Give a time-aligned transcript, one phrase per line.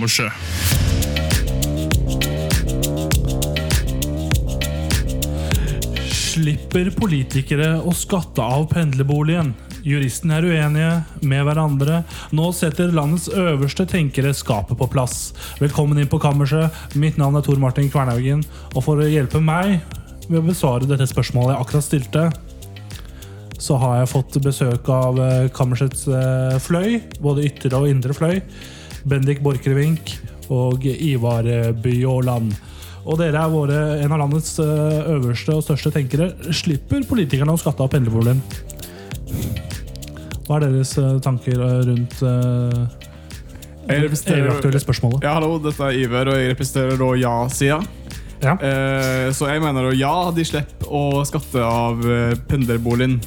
[0.00, 0.32] kammerset.
[6.10, 9.52] Slipper politikere å skatte av pendlerboligen?
[9.84, 10.90] Juristene er uenige
[11.24, 12.02] med hverandre.
[12.36, 15.32] Nå setter landets øverste tenkere skapet på plass.
[15.60, 16.72] Velkommen inn på kammerset.
[16.96, 18.44] Mitt navn er Tor Martin Kvernhaugen.
[18.74, 19.80] Og for å hjelpe meg
[20.30, 22.26] med å besvare dette spørsmålet jeg akkurat stilte,
[23.60, 27.00] så har jeg fått besøk av eh, kammersets eh, fløy.
[27.20, 28.38] Både ytre og indre fløy.
[29.08, 30.12] Bendik Borchgrevink
[30.52, 32.52] og Ivar eh, Bjåland.
[33.08, 36.32] Og dere er våre, en av landets eh, øverste og største tenkere.
[36.52, 38.42] Slipper politikerne å skatte av pendlerboligen?
[40.46, 41.56] Hva er deres eh, tanker
[41.88, 42.20] rundt
[43.90, 45.24] Jeg representerer- spørsmålet?
[45.24, 47.80] Ja, hallo, dette er Iver, og jeg representerer da ja-sida.
[48.40, 48.54] Ja.
[48.56, 52.00] Eh, så jeg mener da ja, de slipper å skatte av
[52.50, 53.18] pendlerboligen.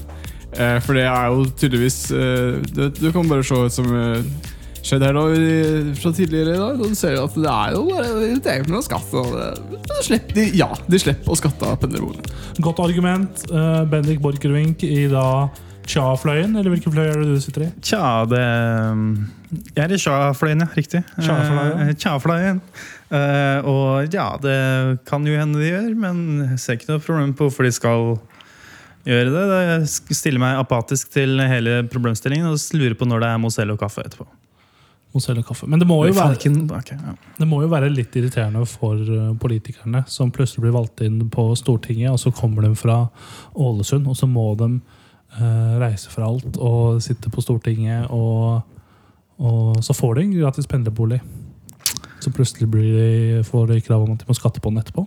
[0.54, 3.88] Eh, for det er jo tydeligvis eh, det, du kan bare se ut som
[4.84, 5.26] eh, skjedde her da
[5.98, 6.80] fra tidligere i dag.
[6.80, 9.14] Og du ser jo at det er jo bare det er jo ikke noe skatt.
[9.20, 12.34] Og det, det slipper de, ja, de slipper å skatte av pendlerboligen.
[12.64, 13.46] Godt argument.
[13.52, 15.28] Uh, Bendik Borchgrevink i da
[15.84, 17.70] Tja-fløyen, eller hvilken fløy er det du sitter i?
[17.84, 18.44] Tja, det
[19.76, 20.68] Jeg er i Tja-fløyen, ja.
[20.78, 21.02] Riktig.
[22.00, 22.62] Tja-fløyen.
[22.64, 22.92] Uh.
[23.14, 24.60] Eh, og ja, det
[25.10, 26.22] kan jo hende de gjør, men
[26.54, 28.16] jeg ser ikke noe problem på hvorfor de skal
[29.06, 29.44] gjøre det.
[29.68, 33.84] Jeg stiller meg apatisk til hele problemstillingen og lurer på når det er Mozell og
[33.84, 34.30] kaffe etterpå.
[35.14, 35.68] Mozell selge kaffe.
[35.70, 36.38] Men det må, jo være,
[36.90, 37.14] ja.
[37.38, 41.52] det må jo være litt irriterende for uh, politikerne som plutselig blir valgt inn på
[41.60, 43.04] Stortinget, og så kommer de fra
[43.54, 44.72] Ålesund, og så må de
[45.38, 48.64] uh, reise fra alt og sitte på Stortinget, og,
[49.38, 51.22] og så får de en gratis pendlerbolig.
[52.24, 55.06] Så plutselig blir de, får de krav om at de må skatte på den etterpå.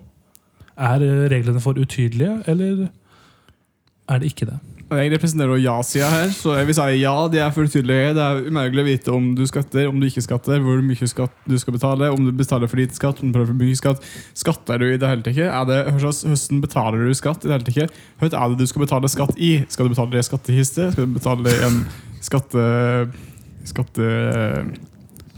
[0.76, 2.86] Er uh, reglene for utydelige, eller
[4.06, 4.60] er det ikke det?
[4.86, 8.12] Jeg representerer da ja-sida her, så jeg vil si ja, de er for tydelige.
[8.14, 11.34] Det er umulig å vite om du skatter, om du ikke skatter, hvor mye skatt
[11.50, 14.06] du skal betale, om du betaler for lite skatt, om du betaler for mye skatt.
[14.38, 15.40] Skatter du i det hele tatt?
[15.42, 17.98] Er det, Høsten betaler du skatt i det hele tatt?
[18.20, 19.50] Hva er det du skal betale skatt i?
[19.74, 20.90] Skal du betale det i skattkiste?
[20.94, 21.82] Skal du betale en
[22.22, 22.68] skatte...
[23.66, 24.12] skatte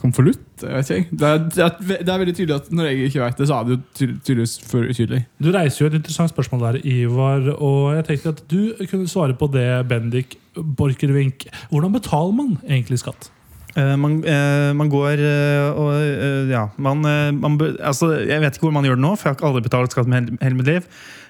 [0.05, 0.45] konvolutt?
[0.63, 1.17] Jeg vet ikke.
[1.21, 3.55] Det er, det, er, det er veldig tydelig at når jeg ikke vet det, så
[3.59, 5.21] er det jo ty- tydeligvis for utydelig.
[5.43, 7.49] Du reiser jo et interessant spørsmål der, Ivar.
[7.57, 8.61] Og jeg tenkte at du
[8.91, 11.47] kunne svare på det, Bendik Borchgrevink.
[11.71, 13.31] Hvordan betaler man egentlig skatt?
[13.77, 17.03] Eh, man, eh, man går eh, og Ja, man,
[17.39, 19.93] man altså, Jeg vet ikke hvor man gjør det nå, for jeg har aldri betalt
[19.95, 20.87] skatt med hele, hele mitt liv.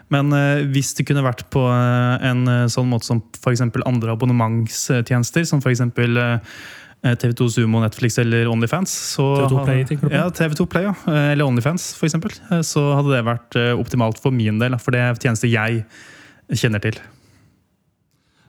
[0.09, 0.33] Men
[0.73, 3.61] hvis det kunne vært på en sånn måte som f.eks.
[3.85, 5.83] andre abonnementstjenester, som f.eks.
[7.03, 10.17] TV2 Sumo, Netflix eller Onlyfans så TV2 Play, tenker du på?
[10.17, 10.95] Ja, TV2 Play, ja.
[11.07, 12.17] Eh, Eller Onlyfans, f.eks.
[12.67, 15.85] Så hadde det vært eh, optimalt for min del, for det er tjenester jeg
[16.59, 16.99] kjenner til.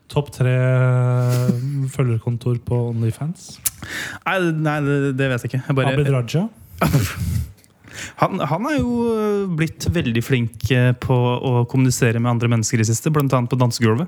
[0.10, 0.56] Topp tre
[1.94, 3.52] følgerkontor på Onlyfans?
[4.26, 5.64] Nei, nei det, det vet jeg ikke.
[5.68, 6.48] Jeg bare, Abid Raja?
[8.20, 10.70] Han, han er jo blitt veldig flink
[11.04, 14.08] på å kommunisere med andre mennesker i siste, annet på dansegulvet.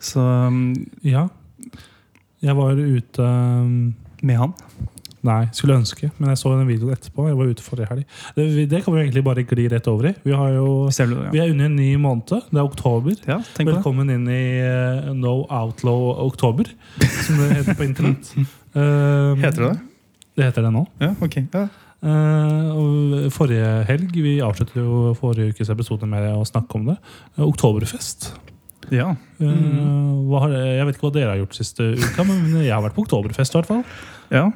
[0.00, 0.70] Så um,
[1.04, 1.26] Ja.
[2.44, 3.94] Jeg var ute um,
[4.26, 4.54] med han.
[5.26, 7.24] Nei, skulle ønske, men jeg så den videoen etterpå.
[7.26, 8.04] Jeg var ute forrige helg.
[8.36, 10.12] Det, det kan vi egentlig bare gli rett over i.
[10.22, 11.32] Vi, har jo, det, ja.
[11.32, 12.46] vi er under en ny måned.
[12.52, 13.16] Det er oktober.
[13.26, 13.40] ja.
[13.58, 16.70] Velkommen inn i uh, No Outlaw Oktober,
[17.00, 18.30] som det heter på internett.
[18.76, 19.82] uh, Heter det det?
[20.36, 20.84] Det heter det nå.
[21.02, 21.40] Ja, ok.
[21.56, 21.66] Ja.
[22.06, 27.00] Uh, forrige helg, Vi avsluttet jo forrige ukes episode med å snakke om det.
[27.34, 28.30] Eh, Oktoberfest.
[28.94, 29.10] Ja.
[29.40, 29.50] Eh,
[30.26, 32.96] hva har, jeg vet ikke hva dere har gjort siste uka, men jeg har vært
[32.96, 33.54] på oktoberfest.
[33.54, 33.84] i hvert fall.
[34.30, 34.46] ja.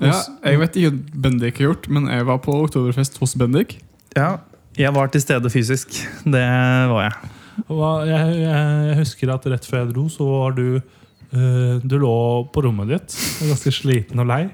[0.00, 3.80] Ja, jeg vet ikke hva Bendik har gjort, men jeg var på oktoberfest hos Bendik.
[4.16, 4.38] ja.
[4.78, 5.96] Jeg var til stede fysisk.
[6.24, 6.46] Det
[6.92, 7.30] var jeg.
[7.66, 11.96] Hva, jeg, jeg, jeg husker at rett før jeg dro, så var du uh, Du
[12.00, 12.14] lå
[12.54, 14.44] på rommet ditt, ganske sliten og lei.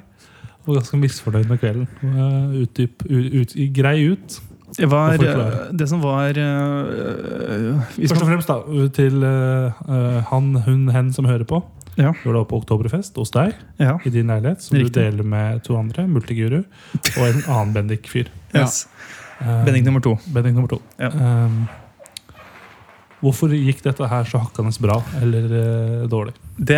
[0.64, 1.86] Og ganske misfornøyd med kvelden.
[2.02, 4.38] Uh, utdyp, ut, ut, grei ut.
[4.76, 10.54] Jeg var, øh, det som var øh, Først og fremst da, til eh, eh, han,
[10.66, 11.62] hun, hen som hører på.
[11.96, 12.12] Ja.
[12.24, 13.94] Du var da på oktoberfest hos deg ja.
[14.04, 14.92] i din leilighet, som Riktig.
[14.92, 16.60] du deler med to andre, Multiguru,
[17.16, 18.28] og en annen Bendik-fyr.
[18.56, 18.84] Yes.
[19.40, 20.16] Eh, Bendik nummer to.
[20.34, 20.80] Bendik nummer to.
[21.00, 21.12] Ja.
[21.14, 21.64] Um,
[23.22, 26.36] hvorfor gikk dette her så hakkende bra, eller uh, dårlig?
[26.56, 26.76] Det,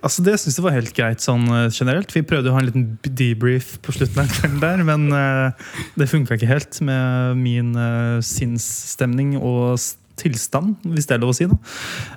[0.00, 2.12] altså det syns jeg var helt greit sånn eh, generelt.
[2.16, 6.08] Vi prøvde å ha en liten debrief på slutten av kvelden der, men uh, det
[6.08, 9.76] funka ikke helt med min uh, sinnsstemning og
[10.20, 11.48] tilstand, hvis det er lov å si.
[11.50, 11.58] Da.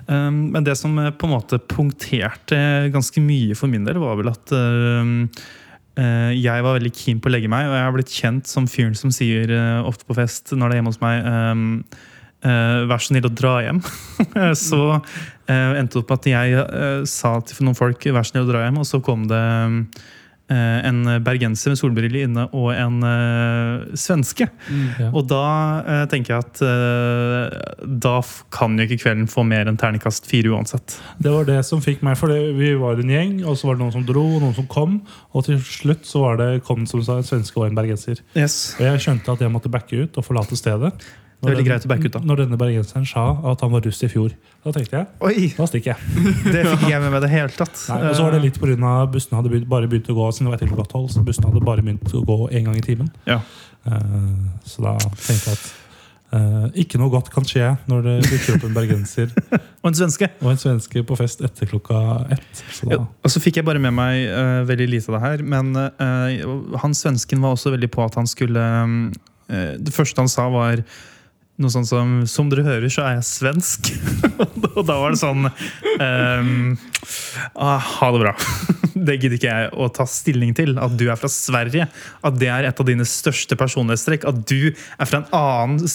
[0.08, 2.56] Um, men det som på en måte punkterte
[2.94, 5.04] ganske mye for min del, var vel at uh,
[6.00, 8.68] uh, jeg var veldig keen på å legge meg, og jeg har blitt kjent som
[8.70, 9.52] fyren som sier
[9.84, 11.68] ofte på fest når det er hjemme hos meg um,
[12.44, 13.78] Vær så snill å dra hjem.
[14.68, 14.82] så
[15.48, 18.52] eh, endte det opp at jeg eh, sa til noen folk vær så snill å
[18.52, 19.40] dra hjem, og så kom det
[20.52, 24.48] eh, en bergenser med solbriller inne og en eh, svenske.
[25.00, 25.08] Ja.
[25.10, 25.46] Og da
[25.80, 28.18] eh, tenker jeg at eh, da
[28.54, 30.98] kan jo ikke kvelden få mer enn terningkast fire uansett.
[31.16, 33.86] Det var det som fikk meg, for vi var en gjeng, og så var det
[33.86, 35.00] noen som dro, og noen som kom.
[35.32, 38.24] Og til slutt så var det, kom som sa, en svenske og en bergenser.
[38.36, 38.76] Yes.
[38.78, 40.94] Og jeg skjønte at jeg måtte backe ut og forlate stedet.
[41.44, 42.22] Det er veldig greit å backe ut, da.
[42.24, 44.32] Når denne bergenseren sa at han var russ i fjor,
[44.64, 45.52] da tenkte jeg Oi!
[45.58, 46.24] da stikker jeg.
[46.48, 47.76] Det fikk jeg med meg det hele tatt.
[47.92, 48.96] Nei, og så var det litt pga.
[49.12, 51.52] bussene hadde begynt, bare begynt å gå siden det var etter godt hold, Så bussene
[51.52, 53.10] hadde bare begynt å gå én gang i timen.
[53.28, 53.40] Ja.
[53.84, 55.64] Uh, så da tenkte jeg at
[56.32, 59.34] uh, ikke noe godt kan skje når det dukker opp en bergenser
[59.84, 60.30] Og en svenske.
[60.40, 61.98] og en svenske på fest etter klokka
[62.32, 62.62] ett.
[62.72, 65.24] Så da, Ja, og så fikk jeg bare med meg uh, veldig lite av det
[65.26, 66.46] her, men eh,
[66.80, 68.64] han svensken var også veldig på at han skulle
[69.44, 70.80] Det første han sa, var
[71.60, 73.92] noe sånt som Som dere hører, så er jeg svensk.
[74.74, 76.52] og da var det sånn ah,
[77.54, 78.34] Ha det bra.
[79.06, 80.74] det gidder ikke jeg å ta stilling til.
[80.80, 81.88] At du er fra Sverige.
[82.24, 84.26] At det er et av dine største personlighetstrekk.
[84.30, 85.88] At du er fra en annen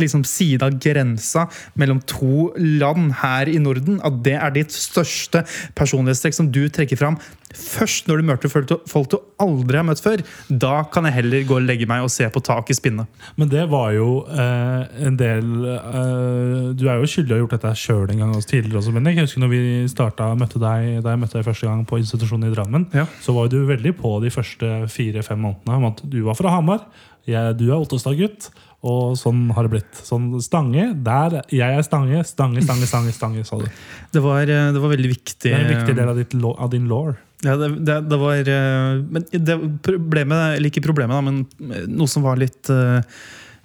[0.00, 1.46] liksom, side av grensa
[1.78, 4.00] mellom to land her i Norden.
[4.06, 5.44] At det er ditt største
[5.78, 7.20] personlighetstrekk som du trekker fram
[7.56, 8.68] først når du møter folk
[9.10, 10.22] du- aldri har møtt før.
[10.48, 13.06] Da kan jeg heller gå og legge meg og se på taket spinne.
[13.36, 17.42] Men det var jo eh, en del eh, Du er jo skyldig i å ha
[17.44, 18.80] gjort dette sjøl en gang tidligere.
[18.80, 21.84] Også, men jeg husker når vi starta, møtte deg, da jeg møtte deg første gang
[21.86, 23.06] på institusjonen i Drammen, Ja.
[23.20, 26.86] så var du veldig på de første fire-fem månedene om at du var fra Hamar.
[27.26, 28.50] Jeg, du er Ottestad-gutt.
[28.86, 29.94] Og sånn har det blitt.
[30.04, 32.22] Sånn Stange, der jeg er Stange.
[32.22, 33.64] Stange, Stange, Stange, Stange, sa du.
[34.12, 35.50] Det var, eh, det var veldig viktig.
[35.50, 37.16] Det er en viktig del av, ditt, av din law.
[37.42, 42.06] Ja, det, det, det var eh, Men det problemet, eller ikke problemet, da, men noe
[42.06, 43.02] som var litt uh,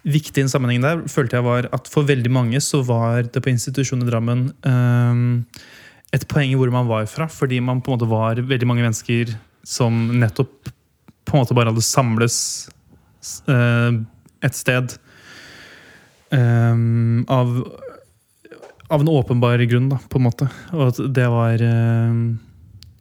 [0.03, 3.43] viktig i den sammenhengen der, følte jeg var at for veldig mange så var det
[3.43, 5.61] på institusjonen i Drammen eh,
[6.15, 8.83] et poeng i hvor man var fra, fordi man på en måte var veldig mange
[8.83, 9.31] mennesker
[9.67, 10.71] som nettopp
[11.27, 12.35] på en måte bare hadde samles
[13.47, 13.95] uh,
[14.43, 14.97] et sted
[16.33, 17.55] um, av
[18.91, 20.45] av en åpenbar grunn, da, på en måte.
[20.75, 22.15] Og at det var uh,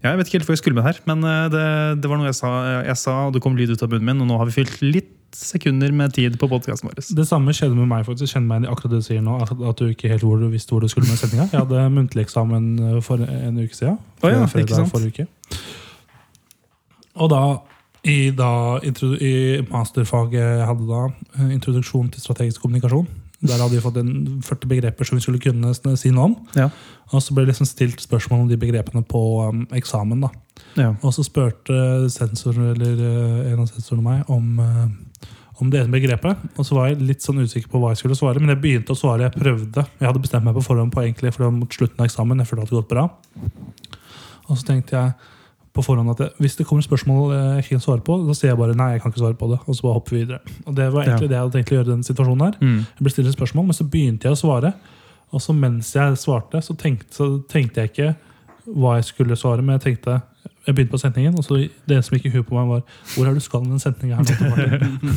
[0.05, 1.65] ja, Jeg vet ikke helt hvor jeg skulle med her, men det,
[1.99, 2.53] det var noe jeg sa,
[2.87, 4.79] jeg sa, og det kom lyd ut av munnen min, og nå har vi fylt
[4.87, 7.01] litt sekunder med tid på podkasten vår.
[7.17, 8.05] Det samme skjedde med meg.
[8.07, 8.35] faktisk.
[8.35, 10.41] Kjenner meg igjen i akkurat det du sier nå, at, at du ikke helt hvor
[10.41, 11.49] du visste hvor du skulle med sendinga.
[11.53, 13.99] Jeg hadde muntlig eksamen eh, for en uke siden.
[14.23, 14.93] Oh, ja, fredag sant?
[14.93, 15.61] forrige uke.
[17.21, 17.43] Og da,
[18.05, 18.53] i, da
[18.85, 19.35] i
[19.71, 21.03] masterfaget jeg hadde da,
[21.39, 23.09] eh, introduksjon til strategisk kommunikasjon,
[23.41, 26.35] der hadde vi fått en 40 begreper som vi skulle kunne si noe om.
[26.59, 26.69] Ja.
[27.11, 30.21] Og så ble det liksom stilt spørsmål om de begrepene på um, eksamen.
[30.21, 30.29] da.
[30.77, 30.91] Ja.
[31.01, 34.85] Og så spurte sensor, eller uh, en av sensorene meg om, eh,
[35.61, 36.45] om det ene begrepet.
[36.57, 38.95] Og så var jeg litt sånn usikker på hva jeg skulle svare, men jeg begynte
[38.95, 39.29] å svare.
[39.29, 39.85] Jeg prøvde.
[39.99, 42.41] Jeg hadde bestemt meg på forhånd på egentlig, for det var mot slutten av eksamen.
[42.41, 43.05] Jeg følte det hadde gått bra.
[44.49, 45.13] Og så tenkte jeg
[45.77, 48.51] på forhånd at jeg, hvis det kommer spørsmål jeg ikke kan svare på, så sier
[48.51, 49.61] jeg bare nei, jeg kan ikke svare på det.
[49.67, 50.57] Og så bare hopper vi videre.
[50.65, 52.57] Og det var egentlig det jeg hadde tenkt å gjøre i den situasjonen her.
[52.59, 52.81] Mm.
[52.89, 54.73] Jeg ble stilt et spørsmål, men så begynte jeg å svare.
[55.31, 58.11] Og så mens jeg svarte, så tenkte, så tenkte jeg ikke
[58.71, 60.19] hva jeg skulle svare, men jeg tenkte
[60.67, 61.57] jeg begynte på setningen, og så
[61.89, 62.83] det som gikk i huet på meg, var
[63.15, 64.25] Hvor er du skal med den setningen her?
[64.29, 65.15] nå,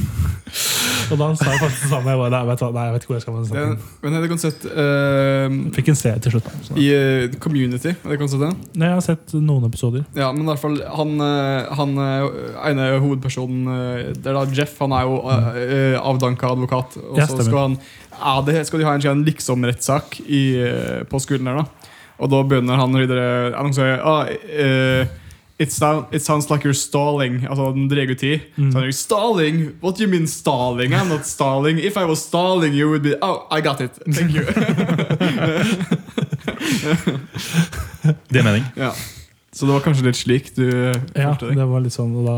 [1.11, 2.13] og da sa jeg faktisk det samme.
[2.13, 3.99] Jeg bare, nei, vet nei, jeg vet ikke hvor jeg skal med den Det, setningen.
[4.05, 6.47] men det sett uh, Fikk en C til slutt.
[6.63, 6.77] Så.
[6.79, 7.91] i uh, Community?
[7.91, 8.51] Er det sett det?
[8.79, 10.07] Nei, jeg har sett noen episoder.
[10.17, 12.29] Ja, men i hvert fall han, eh, han eh,
[12.71, 13.67] ene hovedpersonen
[14.15, 14.77] Det er da Jeff.
[14.79, 16.97] Han er jo uh, avdanka advokat.
[17.03, 17.51] Og Ja, så stemmer.
[17.51, 17.77] skal han
[18.13, 20.19] ja, det skal de ha en en liksom-rettssak
[20.61, 21.63] eh, på skolen der.
[21.63, 21.89] da
[22.19, 25.07] Og da begynner han videre er sier, ah, eh,
[25.59, 27.45] it, sound, it sounds like you're stalling.
[27.49, 28.39] Altså den drar ut tid.
[28.57, 28.71] Mm.
[28.71, 29.61] Så han stalling?
[29.81, 30.93] What do you mean stalling?
[30.93, 31.79] I'm not stalling.
[31.79, 33.91] If I was stalling, you would be Oh, I got it.
[34.13, 34.45] Thank you.
[38.29, 38.65] Det er mening.
[38.77, 38.91] ja.
[39.53, 41.57] Så det var kanskje litt slik du Ja, følte deg?
[41.59, 42.13] det var litt sånn.
[42.17, 42.37] Og, da,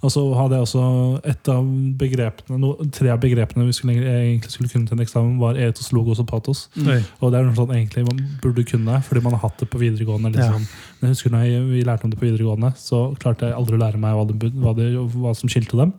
[0.00, 0.82] og så hadde jeg også
[1.28, 1.66] et av
[2.00, 5.90] begrepene no, Tre av begrepene vi skulle, egentlig skulle kunne til en eksamen, var etos,
[5.92, 6.62] logos og patos.
[6.76, 7.02] Mm.
[7.20, 9.80] Og det er noe sånn egentlig man burde kunne, fordi man har hatt det på
[9.82, 10.32] videregående.
[10.36, 10.64] Liksom.
[11.00, 13.76] Men jeg husker når jeg, vi lærte om det på videregående, så klarte jeg aldri
[13.76, 14.88] å lære meg hva, det, hva, det,
[15.20, 15.92] hva som skilte dem.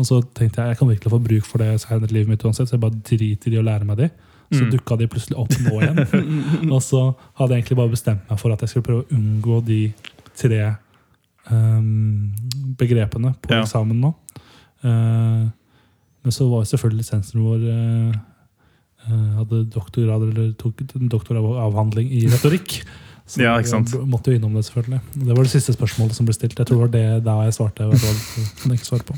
[0.00, 2.44] Og så tenkte jeg jeg kan virkelig få bruk for det senere i livet mitt
[2.48, 4.08] uansett, så jeg bare driter i å lære meg de.
[4.54, 4.70] Så Mm.
[4.74, 6.00] dukka de plutselig opp nå igjen.
[6.74, 9.60] og så hadde jeg egentlig bare bestemt meg for at jeg skulle prøve å unngå
[9.66, 9.78] de
[10.36, 10.76] tre
[12.78, 13.62] begrepene på Ja.
[13.62, 14.14] eksamen nå.
[14.84, 15.44] Eh,
[16.24, 18.14] men så var selvfølgelig lisensen vår eh,
[19.08, 22.82] eh, hadde doktorgrad eller tok en doktoravhandling i retorikk.
[23.26, 25.00] Så Ja, jeg måtte jo innom det, selvfølgelig.
[25.16, 26.58] Det var det siste spørsmålet som ble stilt.
[26.60, 27.86] Jeg tror det var det da jeg svarte.
[29.08, 29.16] På.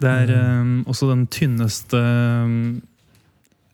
[0.00, 2.80] Det er um, også den tynneste eh,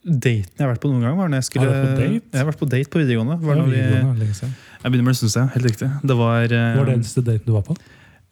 [0.07, 1.19] daten jeg har vært på noen gang.
[1.19, 2.31] Var når jeg, skulle, Har du vært på date?
[2.33, 3.37] jeg har vært på date på videregående.
[3.43, 5.89] Var Ja, når vi, jeg begynner med det, synes det, helt riktig.
[6.07, 7.77] Det var, eh, Var det eneste daten du var på?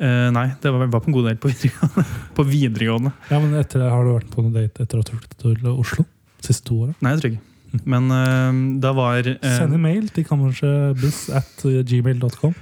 [0.02, 2.04] Eh, nei, det var, var på en god del på videregående.
[2.36, 3.12] på videregående.
[3.30, 5.72] Ja, men etter det, Har du vært på noen date etter at du flyttet til
[5.74, 6.06] Oslo?
[6.44, 6.94] Siste to åra?
[7.00, 7.50] Nei, jeg tror ikke.
[7.90, 12.54] Men eh, da var eh, Send en mail til kammersetbiz at gmail.com.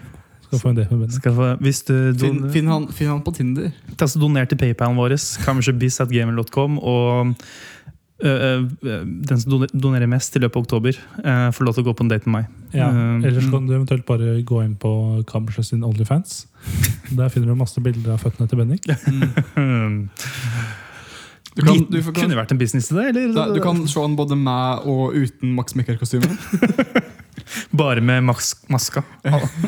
[0.53, 1.17] Skal få en date med Benny.
[1.17, 3.71] skal få, Hvis du Finn, don, finn, han, finn han på Tinder.
[3.97, 7.53] ta så doner til PayPalen vår, og gmail.com eh,
[8.23, 12.05] den som donerer mest i løpet av oktober, eh, får lov til å gå på
[12.05, 12.47] en date med meg.
[12.73, 14.93] Ja, eller Ellers kan du eventuelt bare gå inn på
[15.27, 16.47] Kammerset sin Onlyfans.
[17.11, 18.87] Der finner du masse bilder av føttene til Bennik.
[19.57, 20.09] Hmm.
[21.53, 23.33] Du kan, du, kan, kunne vært en business til det, eller?
[23.37, 26.25] da, du kan se han både med og uten Max Mekker-kostyme.
[27.77, 29.03] Bare med mas maska.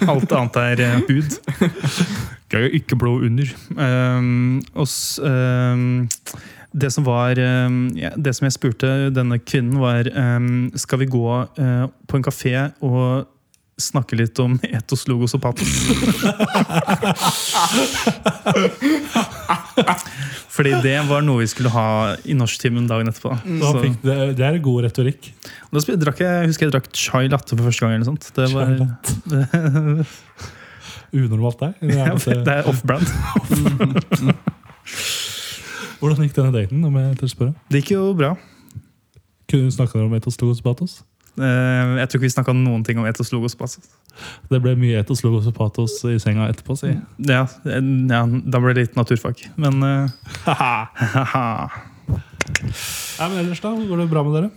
[0.09, 1.37] Alt annet er eh, hud.
[2.55, 3.51] Jeg er ikke blå under.
[3.77, 6.07] Um, oss, um,
[6.75, 11.28] det som var ja, Det som jeg spurte denne kvinnen, var um, Skal vi gå
[11.31, 13.28] uh, på en kafé og
[13.81, 15.66] snakke litt om etos, logos og patos?
[20.54, 23.33] Fordi det var noe vi skulle ha i norsktimen dagen etterpå.
[23.59, 25.23] Da fikk det, det er god retorikk.
[25.75, 27.93] da drakk jeg, husker jeg drakk chai latte for første gang.
[27.99, 28.25] eller sånt.
[28.37, 28.66] Det var,
[31.14, 31.73] Unormalt det.
[31.83, 32.14] Det er Ja,
[32.47, 33.07] det er off-brand.
[36.05, 36.85] Hvordan gikk denne daten?
[36.85, 37.55] om jeg tør spørre?
[37.73, 38.35] Det gikk jo bra.
[39.49, 40.99] Kunne du snakke om etos logos patos?
[41.41, 43.57] Eh, Jeg tror ikke vi snakka noen ting om etos logos.
[43.57, 43.89] Patos.
[44.53, 46.93] Det ble mye etos logos og patos i senga etterpå, si.
[47.27, 47.81] Ja, eh,
[48.13, 49.41] ja, da ble det litt naturfag.
[49.57, 50.13] Men eh,
[50.45, 51.47] haha.
[52.13, 54.53] Nei, men ellers da, Går det bra med dere?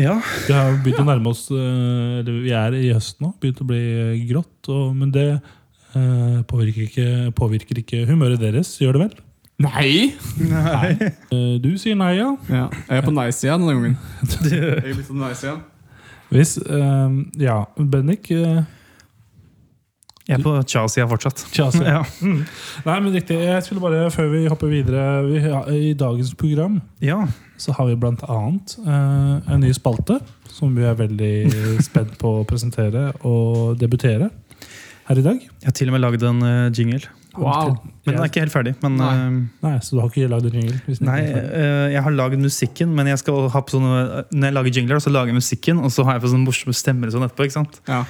[0.00, 0.18] Ja.
[0.48, 3.32] Vi har begynt å nærme oss eh, eller Vi er i høst nå.
[3.40, 3.82] Begynt å bli
[4.30, 4.70] grått.
[4.72, 9.18] Og, men det eh, påvirker, ikke, påvirker ikke humøret deres, gjør det vel?
[9.60, 10.14] Nei!
[10.40, 10.90] Nei.
[11.30, 12.30] Eh, du sier nei, ja.
[12.48, 13.96] Ja, jeg er på nei-sida denne gangen.
[14.50, 15.58] Jeg er litt på nei-sida.
[16.30, 17.10] Hvis uh,
[17.42, 18.62] Ja, Bennik uh,
[20.30, 21.40] jeg er på cha-sida fortsatt.
[21.50, 22.04] Tja, Ja.
[22.22, 22.44] Mm.
[22.86, 23.34] Nei, men riktig.
[23.34, 27.24] Jeg skulle bare, før vi hopper videre vi, ja, I dagens program ja.
[27.58, 31.34] så har vi blant annet uh, en ny spalte som vi er veldig
[31.88, 34.30] spent på å presentere og debutere
[35.10, 35.40] her i dag.
[35.42, 37.02] Jeg har til og med lagd en eh, jingle.
[37.38, 37.76] Wow.
[38.04, 38.72] Men den er ikke helt ferdig.
[38.82, 39.10] Men, Nei.
[39.14, 40.80] Uh, Nei, Så du har ikke lagd en jingle?
[40.86, 44.56] hvis Nei, eh, jeg har lagd musikken, men jeg skal ha på sånne, når jeg
[44.56, 47.26] lager jingler, så lager jeg musikken, og så har jeg på sånne morsomme stemmer sånn
[47.28, 47.46] etterpå.
[47.46, 47.80] ikke sant?
[47.90, 48.04] Ja.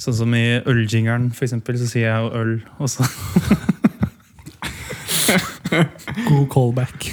[0.00, 2.54] Sånn som i øljingeren, for eksempel, så sier jeg jo øl.
[2.80, 3.06] også.
[6.28, 7.10] God callback.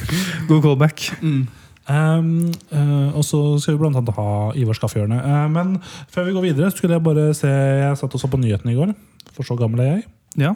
[0.48, 1.10] God callback.
[1.22, 1.48] Mm.
[1.88, 5.20] Um, uh, og så skal vi blant annet ha Ivars kaffehjørne.
[5.24, 5.78] Uh, men
[6.12, 8.78] før vi går videre, skulle jeg bare se Jeg satt og så på nyhetene i
[8.78, 8.94] går.
[9.36, 10.08] For så gammel er jeg.
[10.38, 10.54] Ja.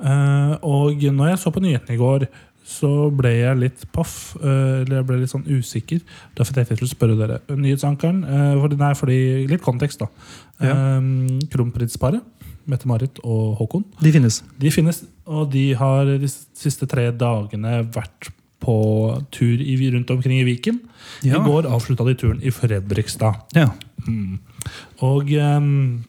[0.00, 2.28] Uh, og når jeg så på nyhetene i går,
[2.66, 4.34] så ble jeg litt paff.
[4.40, 6.00] Uh, eller jeg ble litt sånn usikker.
[6.38, 7.40] Derfor tenkte jeg skulle spørre dere.
[7.54, 9.18] Nyhetsankeren uh, fordi, Nei, fordi
[9.50, 10.08] Litt kontekst, da.
[10.64, 10.74] Ja.
[10.98, 12.24] Um, Kronprinsparet,
[12.66, 14.40] Mette-Marit og Håkon, De finnes.
[14.58, 15.04] de finnes.
[15.30, 18.32] Og de har de siste tre dagene vært
[18.66, 18.76] på
[19.30, 20.80] tur i, rundt omkring i Viken.
[21.22, 21.38] Ja.
[21.38, 23.44] I går avslutta de turen i Fredrikstad.
[23.54, 23.68] Ja.
[24.08, 24.40] Mm.
[25.06, 26.04] Og um,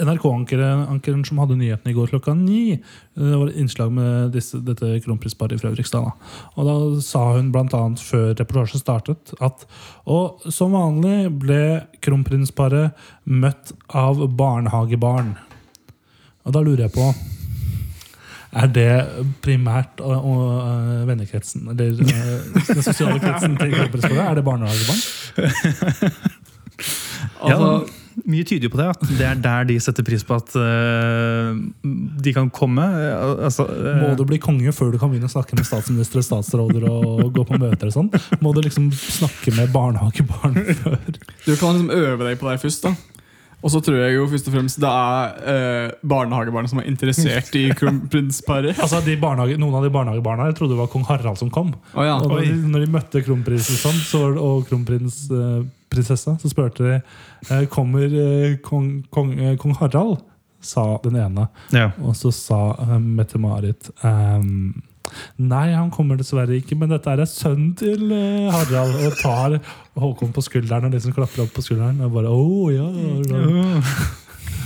[0.00, 2.76] NRK-ankeren som hadde nyhetene i går klokka ni,
[3.18, 6.06] det var et innslag med disse, dette kronprinsparet i Fredrikstad.
[6.06, 6.12] Da.
[6.56, 7.82] Og da sa hun bl.a.
[8.00, 9.66] før reportasjen startet at
[10.10, 11.62] og som vanlig ble
[12.04, 15.34] kronprinsparet møtt av barnehagebarn.
[16.46, 17.12] Og da lurer jeg på
[18.50, 18.92] er det
[19.44, 24.24] primært og, og, øh, vennekretsen, eller øh, den sosiale kretsen til kronprinsparet?
[24.24, 25.00] Er det barnehagebarn?
[27.40, 27.84] Altså,
[28.26, 28.88] Mye tyder jo på det.
[28.90, 31.54] At det er der de setter pris på at uh,
[32.24, 32.84] de kan komme.
[32.84, 36.22] Eh, altså, uh, Må du bli konge før du kan begynne å snakke med statsminister
[36.22, 38.10] og statsråder og gå på møter og sånn?
[38.44, 40.98] Må du liksom snakke med barnehagebarn før?
[41.46, 42.88] du kan liksom øve deg på det først.
[42.88, 43.19] da
[43.60, 47.52] Og så tror jeg jo først og fremst det er eh, barnehagebarn som er interessert
[47.58, 48.78] i kronprinsparet.
[48.84, 51.74] Altså, de barnehage, Noen av de barnehagebarna jeg trodde det var kong Harald som kom.
[51.92, 52.16] Oh, ja.
[52.20, 56.96] Og når de, når de møtte kronprinsen sånn, så, og og kronprinsprinsessa, så spurte de
[56.96, 60.20] eh, kommer eh, kong, kong, eh, kong Harald,
[60.60, 61.48] sa den ene.
[61.72, 61.90] ja.
[62.04, 64.74] Og så sa uh, Mette-Marit ehm,
[65.38, 68.94] Nei, han kommer dessverre ikke, men dette er sønnen til eh, Harald.
[69.06, 69.58] Og tar
[70.00, 72.00] Håkon på skulderen og liksom klapper opp på skulderen.
[72.06, 72.86] Og bare, oh, ja.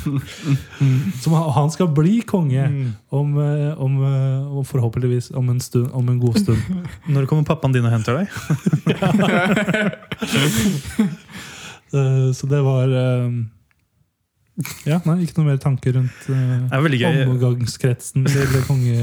[1.22, 2.64] Så han- skal bli konge
[3.08, 6.60] om, eh, om, eh, om forhåpentligvis om en, stund, om en god stund.
[7.08, 8.28] Når kommer pappaen din og henter deg?
[8.92, 9.10] ja.
[12.34, 12.90] så det var
[14.86, 16.76] Ja, nei, ikke noe mer tanker rundt uh,
[17.32, 18.98] omgangskretsen til, konge,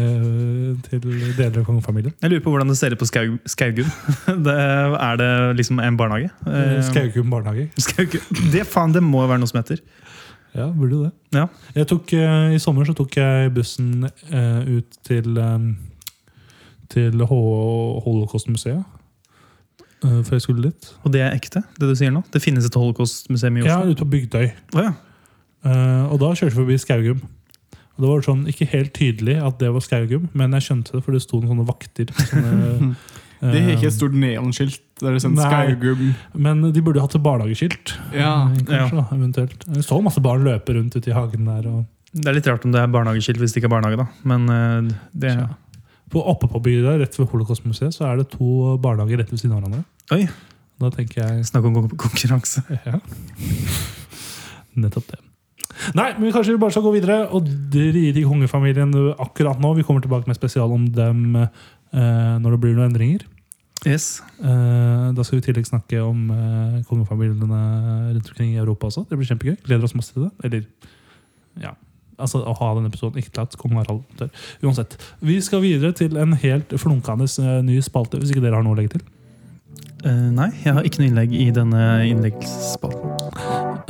[0.85, 1.01] til
[1.35, 2.13] deler av kongefamilien.
[2.23, 3.89] Jeg lurer på hvordan det ser ut på Skaug, Skaugum.
[4.47, 6.31] Det, er det liksom en barnehage?
[6.47, 7.67] Eh, Skaugum barnehage.
[7.83, 8.23] Skaugum.
[8.53, 9.83] Det, faen, det må være noe som heter.
[10.55, 11.11] Ja, burde jo det.
[11.35, 11.45] Ja.
[11.75, 15.69] Jeg tok, eh, I sommer så tok jeg bussen uh, ut til um,
[16.91, 18.83] Til Holocaustmuseet.
[20.01, 20.91] Uh, for jeg skulle dit.
[21.03, 22.23] Og det er ekte, det du sier nå?
[22.31, 23.91] Det finnes et holocaustmuseum i Ja, Oslo?
[23.91, 24.51] ute på Bygdøy.
[24.75, 24.95] Oh, ja.
[25.63, 27.21] Eh, og da kjørte vi forbi Skaugum.
[27.97, 31.03] Og det var sånn, Ikke helt tydelig at det var Skaugum, men jeg skjønte det,
[31.05, 32.13] for det sto noen sånne vakter.
[32.31, 32.95] Sånne,
[33.41, 35.45] Det er ikke eh, et stort neonskilt der det er sånn Nei.
[35.49, 36.01] Skaugum.
[36.45, 37.95] Men de burde hatt et barnehageskilt.
[38.13, 38.33] Ja.
[38.53, 39.65] eh, Kanskje, da, eventuelt.
[39.77, 41.65] Jeg så masse barn løpe rundt ute i hagen der.
[41.71, 44.05] og Det er litt rart om det er barnehageskilt hvis det ikke er barnehage, da.
[44.29, 44.93] Men eh,
[45.25, 45.47] det Ja.
[46.11, 49.53] På, oppe på bygda, rett ved Holocaustmuseet, så er det to barnehager rett ved siden
[49.55, 49.85] av hverandre.
[50.11, 50.25] Oi,
[50.81, 52.61] Da tenker jeg snakk om konkurranse.
[52.85, 52.99] ja.
[54.75, 55.19] Nettopp det.
[55.97, 59.73] Nei, men kanskje vi bare skal gå videre og drite i kongefamilien akkurat nå.
[59.77, 63.27] Vi kommer tilbake med spesial om dem eh, når det blir noen endringer.
[63.87, 64.21] Yes.
[64.43, 67.61] Eh, da skal vi i tillegg snakke om eh, kongefamiliene
[68.13, 69.07] rundt omkring i Europa også.
[69.09, 69.55] Det blir kjempegøy.
[69.65, 70.31] Gleder oss masse til det.
[70.45, 70.67] Eller,
[71.63, 71.73] ja.
[72.21, 73.17] Altså å ha den episoden.
[73.17, 74.29] Ikke til at kong Harald dør.
[74.61, 74.97] Uansett.
[75.25, 78.77] Vi skal videre til en helt flunkende eh, ny spalte, hvis ikke dere har noe
[78.77, 79.07] å legge til.
[80.01, 83.11] Uh, nei, jeg har ikke noe innlegg i denne innleggsspalten.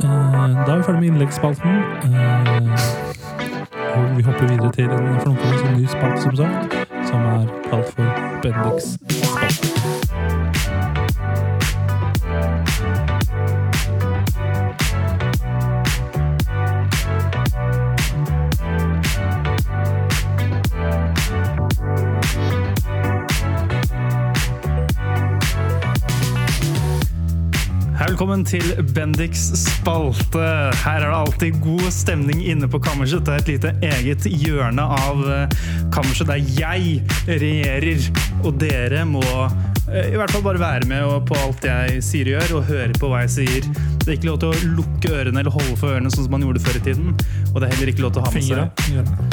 [0.04, 1.70] Eh, da er vi ferdig med innleggsspalten.
[2.04, 2.72] Eh,
[3.96, 8.04] og vi hopper videre til en flunkende ny spalte, som sagt, som er kalt for
[8.42, 10.01] Bendiks spalte.
[28.12, 30.40] Velkommen til Bendiks spalte.
[30.82, 33.24] Her er det alltid god stemning inne på kammerset.
[33.24, 35.54] Det er et lite eget hjørne av eh,
[35.94, 38.04] kammerset der jeg regjerer,
[38.44, 42.36] og dere må eh, i hvert fall bare være med på alt jeg sier og
[42.36, 43.70] gjør, og høre på hva jeg sier.
[44.02, 46.42] Det er ikke lov til å lukke ørene eller holde for ørene sånn som man
[46.42, 47.12] gjorde før i tiden.
[47.52, 48.64] Og det er heller ikke lov til å ha med Fingre.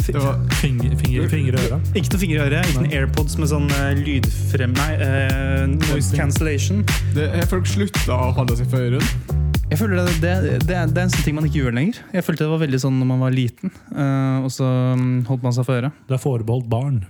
[0.06, 1.80] seg Det var, Finger, finger, finger i øra.
[1.98, 4.76] Ikke noe finger i øret, ikke noen AirPods med sånn uh, lydfrem...
[4.78, 6.84] Nei, uh, noise cancellation.
[7.16, 9.40] det er folk slutta å holde seg for ørene.
[9.70, 10.36] Jeg føler det, det,
[10.68, 12.04] det, er, det er en sånn ting man ikke gjør lenger.
[12.14, 15.50] Jeg følte det var veldig sånn når man var liten, uh, og så mm, holdt
[15.50, 16.06] man seg for øret.
[16.06, 17.02] Det er forbeholdt barn.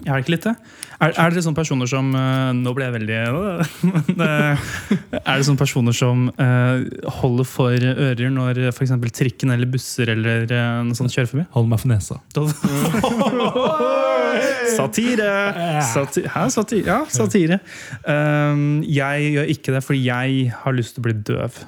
[0.00, 0.54] Jeg har ikke litt det.
[1.00, 4.64] Er, er det sånne personer som uh, Nå ble jeg veldig eh,
[5.16, 6.76] Er det sånne personer som uh,
[7.20, 8.92] holder for ører når f.eks.
[9.16, 11.44] trikken eller busser eller eh, noe sånt kjører forbi?
[11.56, 12.16] Hold meg for nesa.
[14.76, 15.30] Satire!
[15.82, 16.84] Sati Hæ, satire?
[16.86, 17.58] Ja, satire.
[18.04, 21.58] Um, jeg gjør ikke det fordi jeg har lyst til å bli døv.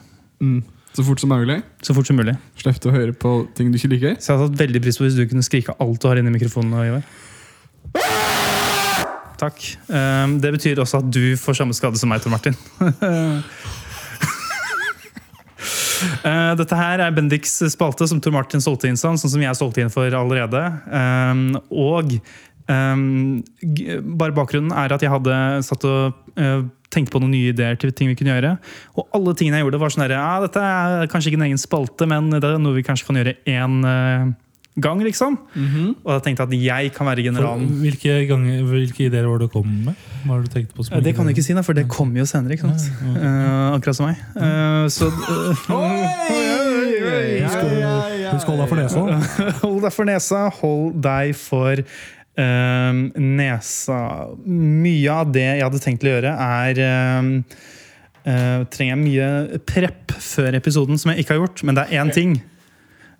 [0.44, 0.60] Mm.
[0.92, 1.62] Så fort som mulig.
[1.82, 2.34] Så fort som mulig.
[2.60, 4.16] Slipp å høre på ting du ikke liker.
[4.20, 6.34] Så jeg hadde hatt veldig pris på hvis du kunne skrike alt du har inni
[6.34, 6.74] mikrofonen.
[6.84, 7.06] Ivar.
[9.42, 9.58] Takk.
[9.90, 12.54] Um, det betyr også at du får samme skade som meg, Tor Martin.
[16.22, 19.58] Uh, dette her er Bendiks spalte, som Tor Martin solgte inn sånn, sånn som jeg
[19.58, 20.62] solgte inn for allerede.
[20.90, 25.34] Um, og g- bare bakgrunnen er at jeg hadde
[25.66, 28.54] satt og uh, tenkte på noen nye ideer til ting vi kunne gjøre.
[28.98, 31.62] Og alle tingene jeg gjorde, var sånn herre ja, dette er kanskje ikke en egen
[31.62, 33.74] spalte, men det er noe vi kanskje kan gjøre én
[34.80, 35.36] gang, liksom.
[36.04, 37.66] Og da tenkte jeg at jeg kan være For, generalen.
[37.82, 39.94] hvilke, ganger, hvilke ideer var det du kom med?
[40.24, 40.86] Hva har du tenkt på?
[41.04, 42.56] Det kan du ikke si, da, for det kommer jo senere.
[42.56, 42.88] ikke sant?
[43.02, 43.20] Ja, ja.
[43.28, 44.16] Eh, akkurat som meg.
[44.36, 45.10] Uh, så
[48.48, 49.02] holde deg for nesa.
[49.62, 54.00] Hold deg for nesa, hold deg for uh, nesa.
[54.46, 57.34] Mye av det jeg hadde tenkt til å gjøre, er ehm,
[58.24, 61.64] eh, Trenger jeg mye prep før episoden, som jeg ikke har gjort.
[61.66, 62.38] Men det er én ting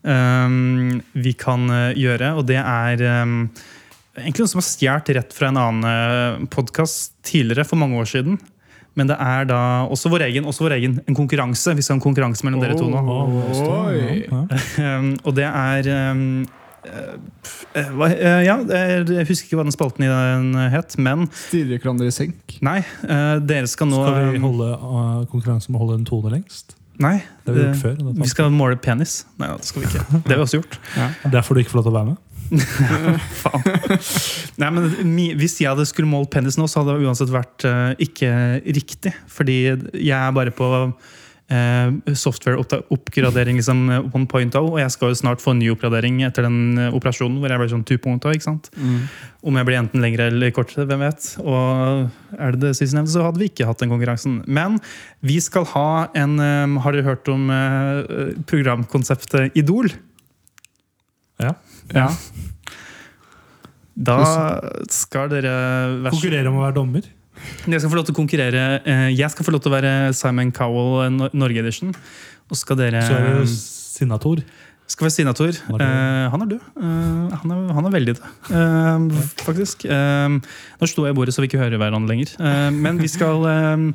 [0.03, 3.37] vi kan eh, gjøre, og det er ehm,
[4.19, 8.41] egentlig noe som er stjålet rett fra en annen podkast tidligere, for mange år siden.
[8.99, 11.73] Men det er da også vår egen, også vår egen en konkurranse.
[11.77, 13.01] Vi skal ha en konkurranse mellom dere to nå.
[13.01, 13.39] Oh,
[15.25, 16.43] og det er um,
[16.85, 17.15] eh,
[17.81, 21.81] eh, hva, eh, Ja, jeg husker ikke hva den spalten i den het, men Stirrer
[21.81, 22.59] hverandre i senk.
[22.61, 22.83] nei.
[23.09, 26.77] eh, dere skal nå Skal vi holde uh, konkurranse om å holde en tone lengst?
[27.01, 27.23] Nei.
[27.45, 28.13] Det har vi gjort før.
[28.21, 29.23] vi skal måle penis.
[29.41, 30.05] Nei, det skal vi ikke.
[30.13, 30.79] Det har vi også gjort.
[31.35, 32.29] Derfor du ikke får lov til å være med?
[33.43, 33.65] Faen.
[34.61, 37.95] Nei, men Hvis jeg hadde skulle målt penis nå, så hadde det uansett vært uh,
[38.03, 38.31] ikke
[38.77, 39.15] riktig.
[39.33, 40.69] Fordi jeg er bare på
[42.17, 46.47] software-oppgradering liksom, one point oh, og jeg skal jo snart få en ny oppgradering etter
[46.47, 48.19] den eh, operasjonen hvor jeg ble sånn 2.0.
[48.33, 48.71] ikke sant?
[49.43, 51.29] Om jeg blir enten lengre eller kortere, hvem vet.
[51.43, 54.41] Og er det det sistnevnte, så hadde vi ikke hatt den konkurransen.
[54.47, 54.79] Men
[55.25, 55.89] vi skal ha
[56.19, 59.91] en eh, Har dere hørt om eh, programkonseptet Idol?
[61.43, 61.57] Ja.
[61.93, 62.09] Ja.
[63.93, 64.21] Da
[64.93, 65.53] skal dere
[66.09, 67.11] Konkurrere om å være dommer?
[67.67, 68.83] Jeg skal få lov til å konkurrere.
[68.85, 71.95] eh, Jeg skal få lov til å være Simon Cowell eh, Norge Edition.
[72.51, 74.43] Og skal dere Så er det Sinator.
[74.91, 75.53] Skal være Sinator.
[75.53, 75.79] Tor?
[76.33, 76.61] Han er død.
[76.61, 77.61] Eh, han er.
[77.69, 78.25] Eh, han, er, veldig død,
[78.59, 79.87] eh, faktisk.
[79.87, 80.29] Eh,
[80.81, 82.35] nå sto jeg i bordet, så vi ikke hører hverandre lenger.
[82.41, 83.87] Eh, men vi skal eh,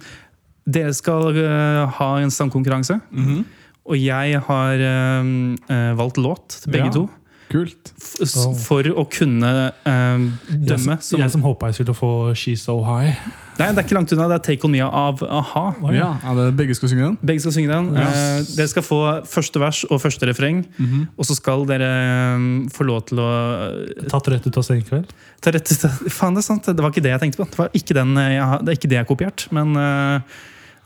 [0.67, 2.99] Dere skal eh, ha en sangkonkurranse.
[3.13, 3.43] -hmm.
[3.87, 5.23] Og jeg har eh,
[5.69, 6.91] eh, valgt låt til begge Ja.
[6.91, 7.09] to.
[7.49, 7.93] Kult.
[7.95, 8.35] f- s-
[8.67, 9.51] For å kunne
[9.87, 10.97] eh, dømme.
[10.97, 13.13] Jeg, Som, jeg som håpa jeg skulle få She's So High.
[13.57, 14.27] nei, det er ikke langt unna.
[14.29, 15.63] Det er Take On Me av a-ha.
[15.81, 15.93] Oi.
[15.95, 17.15] Ja, ja det begge skal synge den?
[17.25, 17.87] Begge skal synge den.
[17.95, 18.17] Yes.
[18.19, 18.99] Eh, dere skal få
[19.31, 20.59] første vers og første refreng.
[20.77, 21.07] Mhm.
[21.17, 25.15] Og så skal dere eh, få lov til å eh, Tatt rett ut av senkveld.
[25.41, 25.71] ta rett
[26.11, 26.67] Faen, det er sant.
[26.67, 27.49] Det var ikke det jeg tenkte på.
[27.49, 29.47] Det, var ikke den eh, jeg, det er ikke det jeg har kopiert.
[29.55, 30.37] Men eh,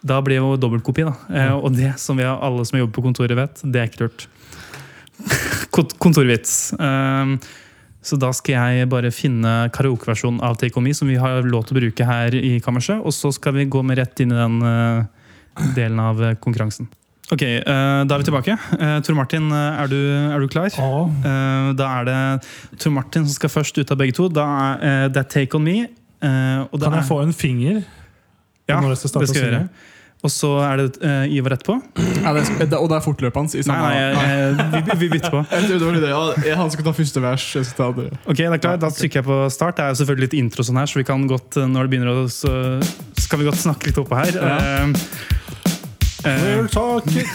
[0.06, 1.04] da blir det jo dobbeltkopi.
[1.10, 1.15] da.
[1.30, 4.06] Eh, og det som vi har, alle som jobber på kontoret vet, det er ikke
[4.06, 4.28] lurt.
[5.75, 6.71] Kont- Kontorvits.
[6.79, 7.38] Um,
[8.01, 11.67] så da skal jeg bare finne karaokeversjonen av Take On Me, som vi har lov
[11.67, 12.97] til å bruke her i kammerset.
[13.05, 16.89] Og så skal vi gå med rett inn i den uh, delen av eh, konkurransen.
[17.31, 18.57] Ok, uh, Da er vi tilbake.
[18.73, 20.73] Uh, Tor Martin, er du, er du klar?
[20.73, 21.71] Ja.
[21.77, 22.19] Da er det
[22.81, 24.27] Tor Martin som skal først ut av begge to.
[24.34, 24.47] Da
[24.81, 25.86] er, det er Take On Me.
[26.21, 27.84] Kan jeg få en finger?
[28.69, 29.65] Ja, det skal jeg gjøre.
[30.21, 31.79] Og så er det uh, Ivar etterpå.
[32.21, 33.49] Ja, det, er, og det er fortløpende?
[33.49, 33.67] hans?
[33.67, 35.41] Nei, nei, jeg, vi, vi bytter på.
[35.55, 36.53] Jeg trodde det var det.
[36.60, 37.47] Han skal ta første vers.
[37.57, 38.07] Jeg skal ta det.
[38.25, 39.79] Ok, det er klart, Da trykker jeg på start.
[39.79, 41.93] Det er jo selvfølgelig litt intro sånn her, så vi kan godt, eh, når det
[41.95, 42.53] begynner å så
[43.21, 44.36] skal vi godt snakke litt oppå her.
[44.36, 44.57] Ja.
[44.57, 45.40] Eh, eh,
[46.23, 47.27] We're talking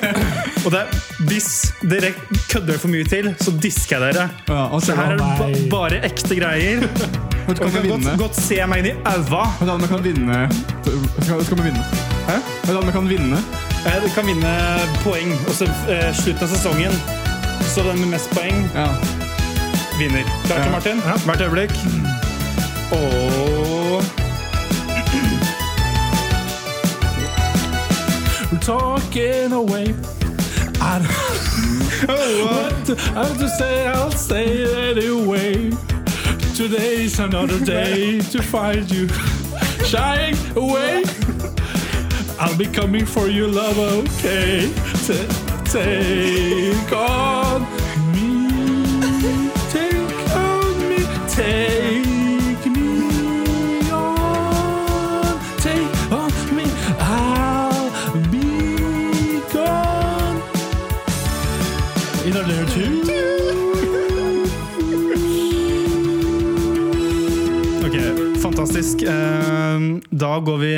[0.64, 0.90] og det, er-
[1.28, 1.46] hvis
[1.90, 2.10] dere
[2.50, 4.28] kødder for mye til, så disker jeg dere.
[4.48, 6.84] Ja, Så så her er det ba bare ekte greier.
[7.48, 8.10] Kan du kan vinne?
[8.10, 9.46] godt, godt se meg inn i øva.
[9.58, 10.40] Hvordan man kan vinne
[11.24, 11.84] Skal, skal vi vinne?
[12.28, 12.34] Hæ?
[12.68, 13.38] Hva, man kan vinne?
[13.88, 14.52] Eh, Du kan vinne
[15.00, 15.32] poeng.
[15.48, 16.98] Og så eh, slutten av sesongen,
[17.72, 18.90] så den med mest poeng Ja.
[19.98, 20.28] vinner.
[20.44, 20.70] Klart, Ja.
[20.76, 21.00] Martin?
[21.24, 21.72] Hvert øyeblikk.
[22.92, 23.57] Og
[28.68, 29.94] talking away.
[30.78, 35.70] I don't oh, what I have to say, I'll say it anyway.
[36.54, 39.08] Today's another day to find you
[39.86, 41.02] shying away.
[42.38, 44.70] I'll be coming for you, love, okay?
[45.06, 47.87] Ta- take on
[68.88, 69.02] fantastisk.
[69.08, 70.72] Eh, Da går vi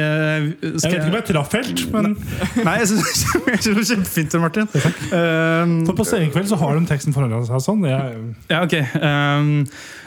[0.78, 0.92] skal...
[0.92, 2.16] Jeg vet ikke om jeg traff helt, men
[2.66, 4.68] Nei, jeg syns det er kjempefint, Martin.
[4.74, 7.84] Eh, for på senkveld så har de teksten foran seg sånn.
[7.88, 8.20] Jeg,
[8.50, 8.76] ja, ok.
[8.80, 9.40] Eh,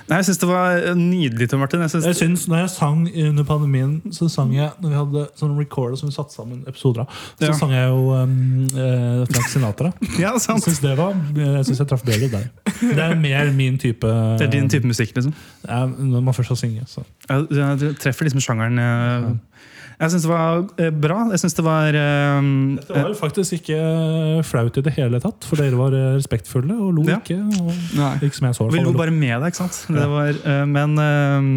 [0.09, 1.81] nei, jeg syns det var nydelig, Tor Martin.
[1.85, 5.23] Jeg synes, jeg synes, når jeg sang under pandemien, så sang jeg Når vi hadde
[5.39, 7.07] sånn recorder som vi satte sammen episoder av,
[7.39, 7.53] så Ja.
[7.53, 9.91] sang jeg jo um, eh, Frank Sinatra.
[10.19, 10.63] ja, Jeg sant.
[10.63, 12.49] syns det var Jeg synes jeg traff bedre der.
[12.81, 14.07] Det er mer min type
[14.39, 15.33] Det er din type musikk, liksom.
[15.67, 16.83] ja, Når man først skal synge.
[16.87, 17.03] Så.
[17.29, 18.79] Ja, Du treffer liksom sjangeren.
[18.79, 19.31] eh.
[19.99, 21.19] Jeg syns det var eh, bra.
[21.33, 21.97] Jeg syns det var
[22.39, 23.79] um, Det var jo faktisk ikke
[24.47, 27.19] flaut i det hele tatt, for dere var eh, respektfulle og lo Ja.
[27.21, 27.39] ikke.
[27.61, 28.69] Og ikke så.
[28.73, 29.85] Vi lo bare med deg, ikke sant?
[29.89, 31.53] Det var, uh, men um,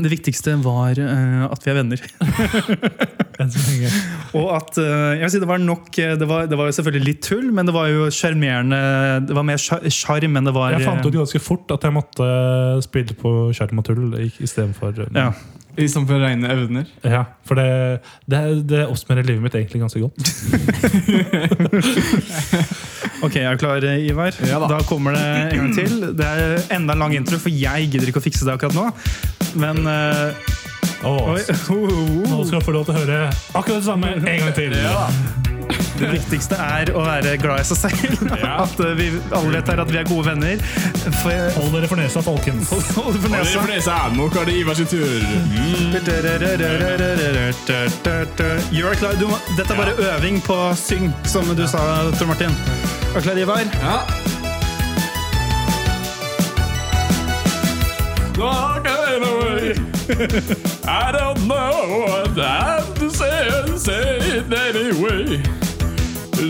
[0.00, 2.04] det viktigste var uh, at vi er venner.
[4.36, 6.76] Og at uh, jeg vil si det var nok eh, det var, det var jo
[6.76, 8.80] selvfølgelig litt tull, men det var jo sjarmerende.
[9.28, 11.86] Det var mer sjar- sjarm enn det var Jeg fant ut eh, ganske fort at
[11.86, 15.30] jeg måtte eh, spille på sjarm og tull istedenfor ja.
[15.76, 16.84] Istedenfor rene evner.
[17.06, 20.16] Ja, for det, det, det oppsummerer livet mitt egentlig ganske godt.
[23.20, 24.32] Ok, jeg er klar, Ivar?
[24.48, 24.66] Ja da.
[24.70, 25.92] da kommer det en gang til.
[26.16, 26.40] Det er
[26.72, 28.86] enda en lang intro, for jeg gidder ikke å fikse det akkurat nå.
[29.60, 30.32] Men uh,
[31.08, 31.42] oh, Oi.
[31.44, 33.18] Nå skal du få lov til å høre
[33.52, 34.72] akkurat det samme en gang til.
[36.00, 38.32] Det viktigste er å være glad i seg selv.
[38.40, 40.62] At eh, vi alle vet her at vi er gode venner.
[41.20, 42.70] For, Hold dere for nesa, folkens.
[42.96, 43.64] hold dere for nesa.
[43.70, 43.98] nesa.
[44.16, 45.20] Nå er det Ivars sin tur.
[48.70, 49.14] Gjør deg klar.
[49.20, 51.82] Du må, dette er bare øving på syng, som du sa,
[52.18, 52.54] Tor Martin.
[53.14, 53.64] Er du klar, Ivar?
[53.82, 54.00] Ja.
[60.86, 65.59] I don't know what I have to say and say it anyway.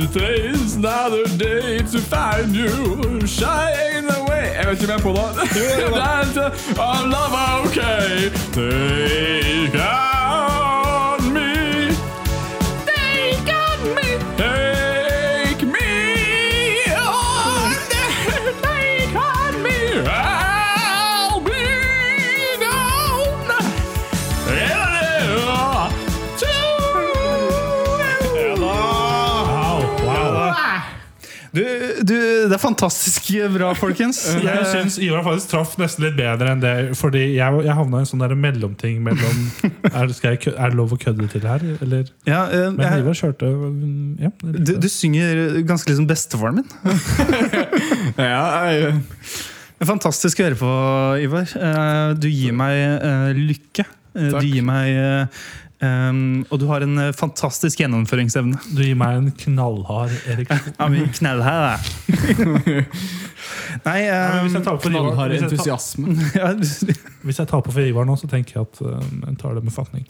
[0.01, 4.47] Today's another day to find you shine away.
[4.57, 5.27] Jeg vet ikke om jeg er på da.
[6.01, 7.35] That's a love
[7.67, 8.31] okay.
[8.55, 10.40] Take on
[31.51, 31.63] Du,
[32.07, 32.15] du
[32.47, 34.21] det er fantastisk bra, folkens.
[34.47, 36.75] Jeg syns Ivar faktisk traff nesten litt bedre enn det.
[36.99, 39.41] Fordi jeg, jeg havna i en sånn der mellomting mellom
[39.91, 42.11] er, skal jeg, er det lov å kødde til her, eller?
[42.29, 43.51] Ja, uh, Men jeg, Ivar kjørte
[44.21, 46.69] ja, du, du synger ganske liksom bestefaren min.
[48.21, 49.01] Ja, jeg,
[49.89, 50.71] fantastisk å høre på,
[51.25, 51.51] Ivar.
[51.57, 53.87] Eh, Du gir meg eh, lykke.
[54.15, 54.43] Eh, Takk.
[54.43, 55.31] Du gir meg
[55.81, 58.59] eh, em, Og du har en eh, fantastisk gjennomføringsevne.
[58.77, 60.75] Du gir meg en knallhard ereksjon.
[60.81, 61.77] Ja, knell da.
[63.87, 66.15] Nei, um, men hvis jeg tar på knallhard hvis entusiasme.
[67.27, 69.65] hvis jeg tar på for Ivar nå, så tenker jeg at um, jeg tar det
[69.67, 70.07] med fatning.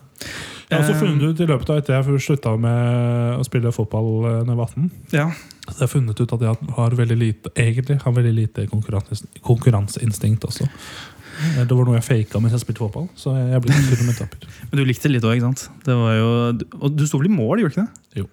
[0.70, 1.00] Jeg har også Eh.
[1.00, 4.68] funnet ut i løpet av etter jeg slutta med å spille fotball da jeg var
[4.68, 5.24] 18, ja.
[5.66, 9.26] så jeg har funnet ut at jeg har veldig lite egentlig har veldig lite konkurranse,
[9.42, 10.68] konkurranseinstinkt også.
[11.40, 13.72] Eh, Det var noe jeg faka mens jeg spilte fotball, så jeg ble
[14.18, 14.46] taper.
[14.70, 15.62] Men du likte det litt òg, ikke sant?
[15.87, 16.29] Det var jo,
[16.81, 17.90] og du sto vel i mål, gjorde du ikke det?
[18.20, 18.26] Jo.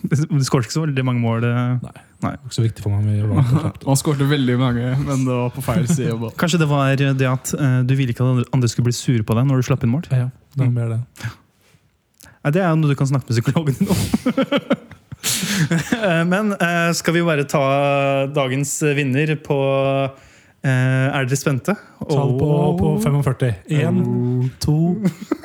[0.40, 1.44] Du skåret ikke så veldig mange mål.
[1.46, 3.44] Nei, Det var ikke så viktig for meg Man.
[3.90, 6.14] Han skårte veldig mange, men det var på feil side.
[6.16, 6.30] av.
[6.40, 9.36] Kanskje det var det at eh, du ville ikke at andre skulle bli sure på
[9.38, 10.08] deg når du slapp inn mål?
[10.10, 11.00] Ja, ja, det var mer det.
[12.40, 14.78] Nei, Det er jo noe du kan snakke med psykologen din om.
[15.20, 17.60] Eh, Men eh, skal vi bare ta
[18.32, 19.58] dagens vinner på
[20.08, 20.28] eh,
[20.62, 21.74] Er dere spente?
[22.04, 23.54] Tall på, på 45.
[23.72, 24.02] Én,
[24.60, 24.96] to,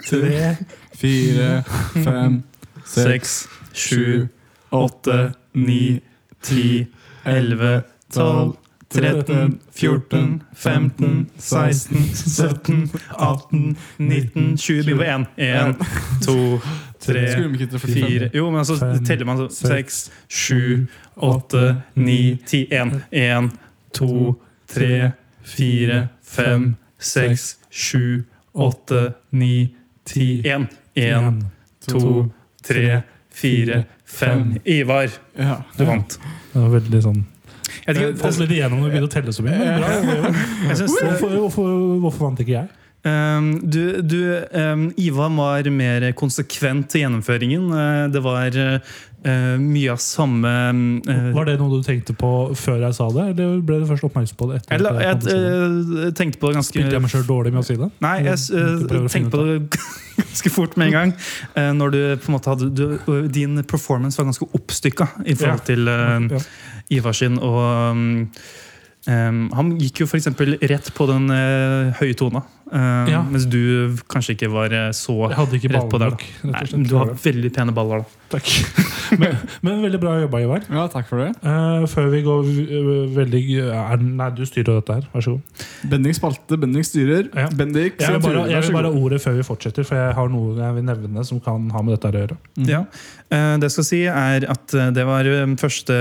[0.04, 0.58] tre
[0.96, 1.64] Fire,
[2.04, 2.42] fem,
[2.88, 4.28] seks, sju,
[4.76, 6.02] åtte, ni,
[6.44, 6.86] ti,
[7.24, 7.82] elleve,
[8.14, 8.56] tolv,
[8.96, 15.26] 13, 14, 15, 16, 17, 18, 19, 20 Begynn på én.
[15.38, 15.76] Én,
[16.24, 16.60] to,
[17.00, 18.08] tre, Skulle de ikke til 45?
[18.08, 20.86] fire Jo, men altså Fem, teller man så seks, seks, sju,
[21.18, 22.66] åtte, ni, ti.
[22.72, 22.94] Én.
[23.12, 23.52] Én,
[23.94, 24.36] to,
[24.72, 25.12] tre,
[25.46, 28.24] fire, fem, seks, sju,
[28.54, 29.76] åtte, ni,
[30.08, 30.42] ti.
[30.48, 30.68] Én.
[30.96, 31.42] Én,
[31.88, 32.32] to,
[32.66, 33.02] tre,
[33.36, 34.56] fire, fem.
[34.64, 35.64] Ivar, Ja.
[35.78, 36.20] du vant.
[36.54, 37.24] Det var veldig sånn
[37.86, 39.58] Jeg, Jeg falt litt igjennom når du begynte å telle så mye.
[40.72, 42.70] Hvorfor, hvorfor, hvorfor vant ikke jeg?
[43.06, 44.18] Um, du, du,
[44.58, 47.68] um, Ivar var mer konsekvent i gjennomføringen.
[47.70, 50.50] Uh, det var uh, mye av samme
[51.08, 54.06] uh, Var det noe du tenkte på før jeg sa det, eller ble du først
[54.06, 54.60] oppmerksom på det?
[54.68, 56.04] etter jeg jeg si det?
[56.06, 57.90] uh, tenkte på det ganske Spilte jeg meg sjøl dårlig med å si det?
[58.06, 59.56] Nei, jeg uh, tenkte på det
[60.36, 61.16] ganske fort med en gang.
[61.56, 65.36] Uh, når du på en måte hadde du, uh, Din performance var ganske oppstykka i
[65.36, 66.50] forhold til uh.
[66.94, 67.40] Ivar sin.
[67.42, 70.30] Og um, han gikk jo f.eks.
[70.70, 72.46] rett på den uh, høye tona.
[72.66, 73.20] Uh, Ja.
[73.30, 76.24] Mens du kanskje ikke var uh, så Jeg hadde ikke Rett på der, nok.
[76.44, 76.80] Nei, rett og slett.
[76.80, 78.22] men Du har veldig pene baller, da.
[78.36, 78.50] Takk.
[79.22, 80.64] Men, men veldig bra jobba, Ivar.
[80.66, 81.28] ja, takk for det.
[81.46, 83.42] Uh, før vi går uh, veldig
[84.02, 85.06] Nei, du styrer dette her.
[85.14, 85.62] Vær så god.
[85.92, 87.30] Bendik spalte, Bendik styrer.
[87.38, 87.46] Ja.
[87.54, 90.34] Bendik, Jeg vil bare, jeg vil bare ha ordet før vi fortsetter, for jeg har
[90.34, 92.40] noe jeg vil nevne som kan ha med dette her å gjøre.
[92.58, 92.68] Mm.
[92.74, 92.82] Ja.
[93.30, 95.96] Uh, Det jeg skal si, er at eh, det var eh, første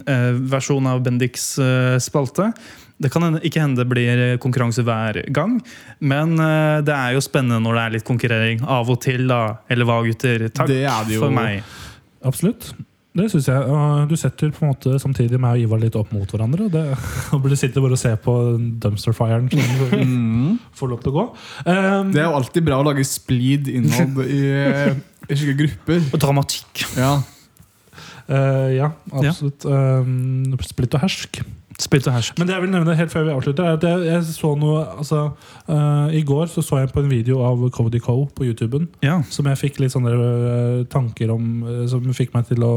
[0.00, 2.54] eh, versjon av Bendiks eh, spalte.
[3.00, 5.56] Det kan ikke hende det blir konkurranse hver gang,
[6.04, 9.26] men eh, det er jo spennende når det er litt konkurrering av og til.
[9.30, 9.40] da.
[9.72, 10.48] Eller hva, gutter?
[10.52, 11.22] Takk Det er det jo.
[11.24, 11.62] for meg.
[12.28, 12.72] Absolutt.
[13.16, 13.78] Det synes jeg.
[14.06, 16.68] Du setter på en måte samtidig meg og Ivar litt opp mot hverandre.
[16.68, 16.82] og Det,
[17.34, 18.34] og burde sitte bare og se på
[18.84, 20.58] dumpster firen som Mhm.
[20.78, 21.24] får lov til å gå.
[21.66, 24.44] Um, Det er jo alltid bra å lage splid innad i,
[25.26, 26.04] i slike grupper.
[26.12, 26.84] Og dramatikk.
[27.00, 27.16] Ja.
[28.30, 29.64] uh, ja, absolutt.
[29.66, 31.40] Um, splitt og hersk.
[31.80, 32.38] Og hersk.
[32.38, 34.82] Men det jeg vil nevne helt før vi avslutter, er at jeg, jeg så noe
[34.98, 35.20] altså,
[35.68, 38.88] uh, I går så, så jeg på en video av Cody Co på YouTuben.
[39.02, 39.22] Ja.
[39.30, 42.74] Som jeg fikk litt sånne øh, tanker om øh, Som fikk meg til å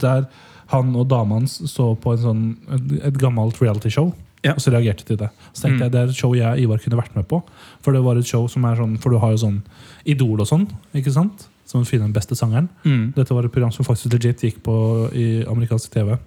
[0.00, 0.28] Der
[0.68, 2.40] han og dama hans så på en sånn,
[2.76, 4.10] et, et gammelt realityshow.
[4.44, 4.52] Ja.
[4.52, 5.30] Og så reagerte de til det.
[5.56, 5.84] Så tenkte Mm.
[5.86, 7.40] jeg det er et show jeg og Ivar kunne vært med på.
[7.82, 9.62] For det var et show som er sånn For du har jo sånn
[10.04, 11.48] Idol og sånn, ikke sant?
[11.66, 12.68] Som finner den beste sangeren.
[12.84, 13.14] Mm.
[13.16, 14.76] Dette var et program som faktisk legit gikk på
[15.16, 16.18] i amerikansk TV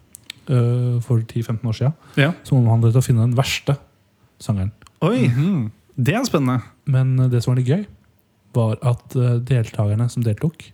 [0.49, 1.93] øh, for 10-15 år siden.
[2.17, 2.31] Ja.
[2.43, 3.77] Som omhandlet å finne den verste
[4.39, 4.71] sangeren.
[5.01, 5.71] Oi, Mhm.
[5.97, 6.61] det er spennende.
[6.85, 7.85] Men eh, det som var litt gøy,
[8.53, 10.71] var at eh, deltakerne som deltok,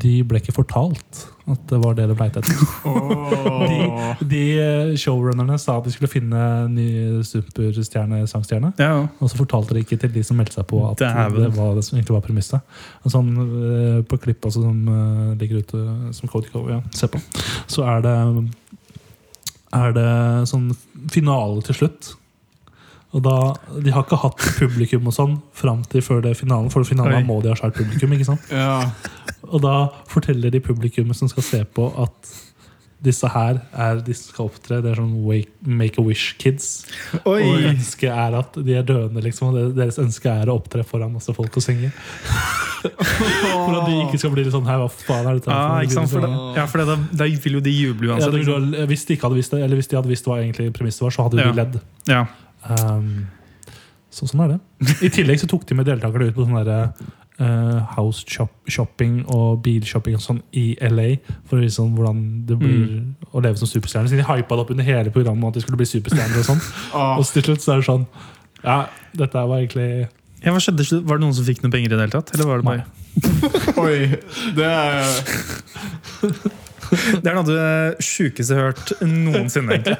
[0.00, 2.60] de ble ikke fortalt at det var det de leita etter.
[2.86, 4.12] Åh.
[4.30, 6.86] De eh, showrunnerne sa at de skulle finne ny
[7.26, 8.72] superstjerne-sangstjerne.
[8.78, 9.08] Ja.
[9.18, 11.74] Og så fortalte de ikke til de som meldte seg på at det, det var
[11.76, 12.78] det som egentlig var premisset.
[13.10, 17.20] Sånn, eh, på klippet altså, som eh, ligger ute, som Cody Co, ja, se på,
[17.70, 18.16] så er det
[19.72, 20.10] er det
[20.50, 20.70] sånn
[21.10, 22.12] finale til slutt.
[23.12, 23.36] Og da,
[23.84, 27.26] De har ikke hatt publikum og sånn fram til før det finalen, for finalen Oi.
[27.28, 28.14] må de ha skjært publikum.
[28.16, 28.46] ikke sant?
[28.50, 28.90] Ja.
[29.50, 32.32] Og da forteller de publikummet som skal se på, at
[33.02, 34.78] disse her er de skal opptre.
[34.80, 36.86] Det er sånn wake, Make a Wish-kids.
[37.26, 39.50] Og ønsket er at de er døende, liksom.
[39.50, 41.90] Og deres ønske er å opptre foran masse folk og synge.
[42.82, 45.50] For at de ikke skal bli litt sånn Hei, hva faen er dette?
[45.54, 46.10] Ah, for ikke sant?
[46.10, 48.32] For det, ja, for det, da, vil jo de juble Ja, uansett.
[48.34, 48.88] det liksom.
[48.90, 51.14] hvis de ikke hadde visst det, eller hvis de hadde visst hva egentlig premisset var,
[51.14, 51.52] så hadde de Ja.
[51.60, 51.78] ledd.
[52.10, 52.22] Ja.
[52.68, 53.26] Um,
[54.12, 54.60] så sånn er det.
[55.06, 56.80] I tillegg så tok de med deltakerne ut på sånn derre
[57.40, 61.14] uh, house shop, shopping og bilshopping og sånn i LA.
[61.48, 62.82] For å vise sånn hvordan det blir
[63.32, 64.10] å leve som superstjerne.
[64.12, 66.42] Så de hypa det opp under hele programmet at de skulle bli superstjerner.
[66.42, 66.60] Og sånn
[66.98, 68.04] Ah, Og til slutt så er det sånn
[68.62, 68.78] Ja,
[69.16, 69.88] dette var egentlig
[70.44, 70.84] Ja, hva skjedde?
[71.08, 72.34] Var det noen som fikk noen penger i det hele tatt?
[72.36, 72.84] Eller var det meg?
[73.84, 73.96] oi.
[74.58, 75.00] Det er
[77.22, 79.78] Det er noe av det sjukeste jeg har hørt noensinne.
[79.78, 79.96] egentlig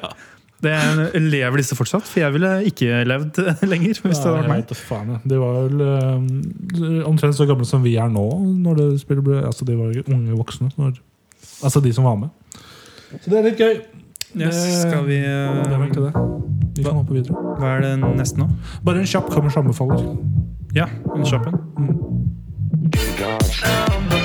[0.62, 2.04] det er, Lever disse fortsatt?
[2.06, 3.40] For jeg ville ikke levd
[3.72, 3.98] lenger.
[4.02, 5.16] hvis det hadde vært meg faen.
[5.28, 8.26] De var vel eh, omtrent så gamle som vi er nå.
[8.62, 10.70] Når det spillet ble- altså De var unge voksne.
[10.78, 11.00] Når,
[11.66, 12.30] altså de som var med.
[13.18, 13.74] Så det er litt gøy.
[14.32, 16.14] Yes, skal vi Det var eh, egentlig det.
[16.78, 17.42] Vi kan hoppe videre.
[17.58, 18.48] Hva er det neste nå?
[18.86, 20.06] Bare en kjapp kammers anbefaler.
[20.78, 21.60] Ja, en kjapp en.
[22.92, 24.21] har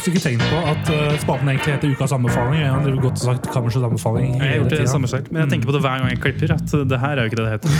[0.00, 2.60] faktisk ikke tenkt på at uh, spalten egentlig heter Ukas anbefaling.
[2.60, 5.68] Jeg har godt sagt Kammersets anbefaling Jeg har gjort det samme selv, men jeg tenker
[5.68, 6.54] på det hver gang jeg klipper.
[6.54, 7.70] At det her er jo ikke det det heter.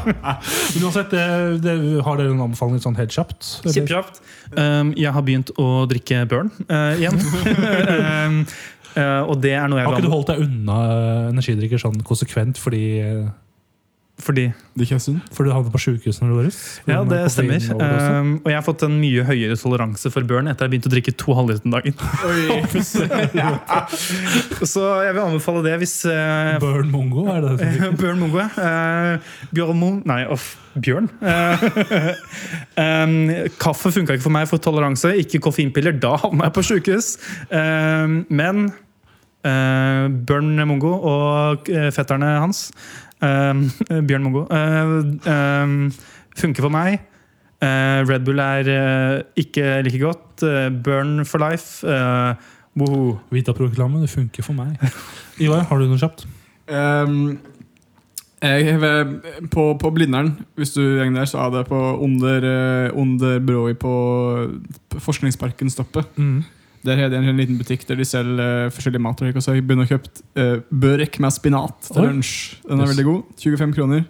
[0.74, 1.24] Men uansett, det,
[1.64, 1.74] det,
[2.06, 3.50] har dere en anbefaling sånn helt kjapt?
[3.66, 4.08] eller?
[4.56, 7.20] Um, jeg har begynt å drikke Burn uh, igjen.
[8.00, 8.40] um,
[8.96, 12.00] uh, og det er noe jeg Har ikke du holdt deg unna eh, energidrikker sånn
[12.06, 13.28] konsekvent fordi, eh,
[14.20, 15.22] Fordi Det er ikke sunt.
[15.34, 16.60] fordi du havnet på sjukehuset når du var russ?
[16.88, 17.60] Ja, det stemmer.
[17.74, 20.94] Um, og jeg har fått en mye høyere toleranse for burn etter jeg begynte å
[20.94, 21.94] drikke to halvliter om dagen.
[24.72, 27.70] Så jeg vil anbefale det hvis uh, Burn Mongo, er det det?
[28.00, 29.92] Bjørn Mongo, uh, Bjørn Mo...
[30.08, 30.52] Nei, off.
[30.78, 31.08] Bjørn.
[31.18, 31.58] Uh,
[32.78, 33.16] um,
[33.58, 35.10] kaffe funka ikke for meg for toleranse.
[35.18, 35.96] Ikke koffeinpiller.
[35.98, 37.16] Da havna jeg på sjukehus.
[37.50, 38.68] Um, men
[39.46, 42.68] uh, Bjørn Mongo og eh, fetterne hans,
[44.08, 45.78] Bjørn Mongo, uh, um,
[46.38, 47.00] funker for meg.
[47.60, 50.42] Eh, Red Bull er eh, ikke like godt.
[50.42, 51.84] Uh, burn for life.
[51.84, 52.34] Uh.
[53.30, 54.78] Vita-proklamen, det funker for meg.
[55.44, 56.24] Ivar, har du noe kjapt?
[56.70, 57.34] Um,
[58.40, 59.02] jeg har
[59.52, 63.78] på, på Blindern, hvis du går der, så er det på under, eh, under brået
[63.78, 63.92] på,
[64.88, 66.08] på Forskningsparken stoppet.
[66.16, 66.44] Mm.
[66.84, 69.20] Der har det en liten butikk der de selger eh, forskjellige mat.
[69.20, 70.08] og Så jeg begynner å kjøpe
[70.40, 72.56] uh, børek med spinat til lunsj.
[72.66, 72.94] Den er Yes.
[72.96, 73.22] veldig god.
[73.36, 74.04] 25 kroner.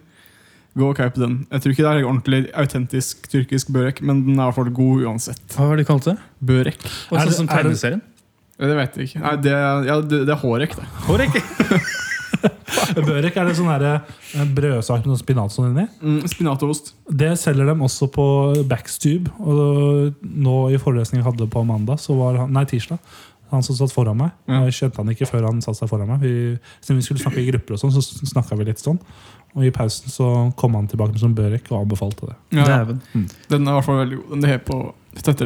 [0.79, 1.33] Gå og kjøp den.
[1.51, 4.71] Jeg tror ikke det er ordentlig autentisk tyrkisk børek, men den er i hvert fall
[4.71, 5.43] god uansett.
[5.57, 6.17] Hva var det de kalt det?
[6.41, 6.79] Børek?
[7.11, 8.01] Er sånn det- som er det- tegneserien?
[8.61, 9.21] det, Det vet jeg ikke.
[9.25, 10.87] Nei, det, er- ja, det, det er hårek, det.
[11.09, 11.43] Hårek!
[13.09, 15.87] Børek er det sånn her, eh, brødsak med spinat sånn inni.
[16.03, 16.93] Mm, spinat og ost.
[17.07, 18.27] Det selger de også på
[18.71, 19.33] Backstube.
[19.41, 23.01] Og nå i forelesningen jeg hadde på mandag, så var han, nei tirsdag,
[23.51, 24.35] han som satt foran meg.
[24.47, 24.63] Ja.
[24.69, 26.23] Jeg kjente han ikke før han satt seg foran meg.
[26.23, 26.35] Vi,
[26.85, 29.01] siden vi skulle snakke i grupper, og sånn, så snakka vi litt sånn.
[29.57, 30.27] Og i pausen så
[30.59, 32.37] kom han tilbake med sånn børek og anbefalte det.
[32.55, 33.01] Ja, Dæven.
[33.51, 34.35] den er i hvert fall veldig god.
[34.37, 34.79] Den er på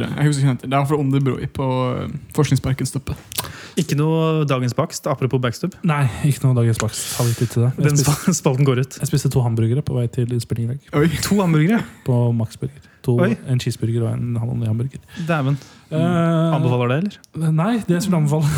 [0.03, 0.09] det?
[0.13, 0.69] Jeg husker ikke den heter.
[0.69, 0.91] Det er i hvert
[1.25, 3.41] broi på eh, Forskningsparken stoppet.
[3.81, 5.73] Ikke noe dagens bakst, apropos backstub.
[5.83, 7.15] Nei, ikke noe dagens bakst.
[7.17, 7.71] Har vi tid til det.
[7.79, 8.99] Jeg Den spiste, spalten går ut.
[9.01, 11.17] jeg spiste to hamburgere på vei til innspilling i dag.
[11.25, 11.81] To hamburgere!
[12.05, 12.91] På Max Burger.
[13.05, 13.35] To, Oi.
[13.51, 14.99] en cheeseburger og en hamburger.
[15.27, 15.57] Dæven.
[15.91, 17.51] Uh, Anbefaler det, eller?
[17.53, 18.49] Nei, det skulle anbefale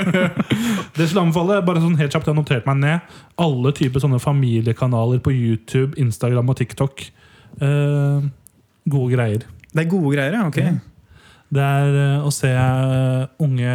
[0.96, 4.20] Det skulle anbefale, bare sånn helt kjapt, jeg har notert meg ned alle typer sånne
[4.22, 7.04] familiekanaler på YouTube, Instagram og TikTok.
[7.60, 8.24] Uh,
[8.88, 9.44] gode greier.
[9.72, 10.46] Det er gode greier, ja.
[10.48, 10.60] ok.
[10.64, 10.76] Ja.
[11.56, 12.52] Det er uh, å se
[13.44, 13.74] unge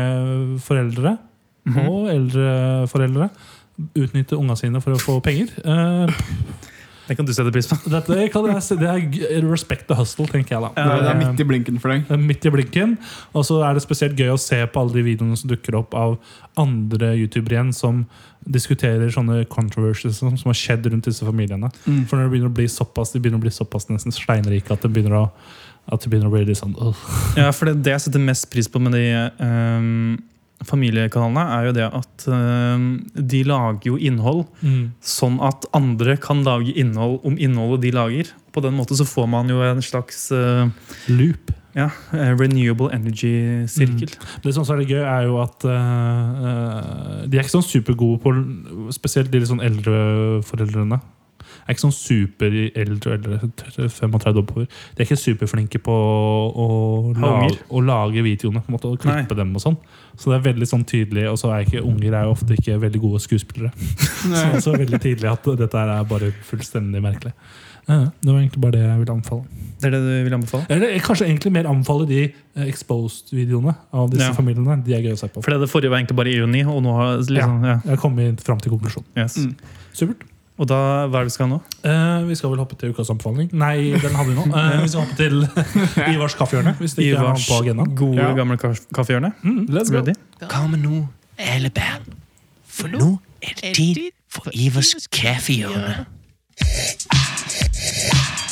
[0.65, 1.17] foreldre
[1.61, 1.83] Mhm.
[1.93, 3.27] og eldre foreldre
[4.01, 5.51] utnytte unga sine for å få penger.
[5.61, 6.09] Eh,
[7.11, 7.75] Det kan du sette pris på.
[7.91, 10.69] dette kan jeg, se- det er respect the hustle, tenker jeg da.
[10.77, 12.05] Det er, det er midt i blinken for deg.
[12.07, 12.93] Det er midt i blinken.
[13.35, 15.97] Og så er det spesielt gøy å se på alle de videoene som dukker opp
[15.97, 16.15] av
[16.61, 18.05] andre youtubere igjen som
[18.47, 21.69] diskuterer sånne controversies som, som har skjedd rundt disse familiene.
[21.83, 22.05] Mm.
[22.07, 24.87] For når det begynner å bli såpass, de begynner å bli såpass nesten steinrike at
[24.87, 25.25] det begynner å,
[25.91, 27.05] at det begynner å bli litt sånn uh.
[27.35, 30.15] Ja, for det, det jeg setter mest pris på med de ehm,
[30.67, 34.43] familiekanalene, er jo det at ehm, de lager jo innhold
[35.05, 38.31] sånn at andre kan lage innhold om innholdet de lager.
[38.51, 40.67] På den måten så får man jo en slags eh,
[41.11, 41.53] Loop.
[41.77, 44.11] ja, eh, renewable energy-sirkel.
[44.43, 48.35] Det som er gøy, er jo at øh, øh, de er ikke sånn supergode på
[48.91, 50.99] Spesielt de litt sånn eldre foreldrene.
[51.67, 53.45] Er ikke sånn super eldre, eller
[53.89, 54.67] 35 oppover.
[54.95, 56.67] De er ikke superflinke på å,
[57.15, 57.57] la, Unger.
[57.69, 59.53] å lage videoene på en måte, og klippe dem.
[59.55, 59.77] og sånn
[60.17, 61.27] Så det er veldig sånn tydelig.
[61.31, 63.71] Og så er ikke unger er jo ofte ikke veldig gode skuespillere.
[64.61, 67.33] Så det er veldig tydelig at dette er bare fullstendig merkelig.
[67.89, 69.61] Ja, det var egentlig bare det jeg ville anbefale.
[69.81, 70.65] Det er det du vil anbefale?
[70.69, 74.35] Eller kanskje egentlig mer anbefale de eh, exposed-videoene av disse Ja.
[74.37, 74.77] familiene.
[74.85, 75.41] De er gøy å se på.
[75.43, 77.79] For det forrige var egentlig bare ironi, og nå har liksom, ja.
[77.81, 79.09] Jeg har kommet fram til konklusjonen.
[79.17, 79.37] Yes.
[79.41, 79.55] Mm.
[79.97, 80.27] Supert.
[80.61, 80.77] Og da,
[81.09, 81.57] hva er det vi skal nå?
[81.81, 83.47] Uh, vi skal vel hoppe til ukas anbefaling.
[83.57, 84.43] Nei, den hadde vi nå.
[84.53, 85.39] Uh, vi skal hoppe til
[86.13, 86.75] Ivars kaffehjørne.
[86.77, 87.95] Hvis det ikke Ivars er på agendaen.
[87.97, 88.29] gode, Ja.
[88.37, 89.31] gamle kaff- kaffehjørne.
[89.41, 89.65] Mm.
[89.73, 90.03] Let's go.
[90.45, 91.01] Hva med nå,
[91.41, 92.13] alle band?
[92.69, 93.09] For nå
[93.41, 96.05] er det tid for Ivers kaffehjørne.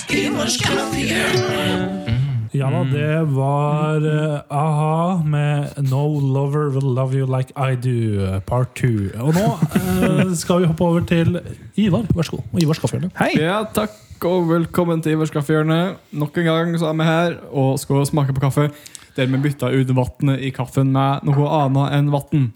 [0.10, 2.09] Ivars kaffehjørne.
[2.56, 8.40] Ja da, det var uh, a-ha med No Lover Will Love You Like I Do,
[8.50, 9.12] part two.
[9.22, 11.38] Og nå uh, skal vi hoppe over til
[11.78, 12.08] Ivar.
[12.16, 12.48] Vær så god.
[12.50, 13.12] Og Ivar kaffehjørne.
[13.20, 13.36] Hei!
[13.38, 15.80] Ja, takk og velkommen til Ivar kaffehjørne.
[16.18, 18.70] Nok en gang så er vi her og skal smake på kaffe.
[19.14, 22.50] Der vi bytta ut vannet i kaffen med noe annet enn vann.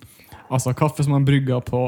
[0.49, 1.85] Altså kaffe som man brygger på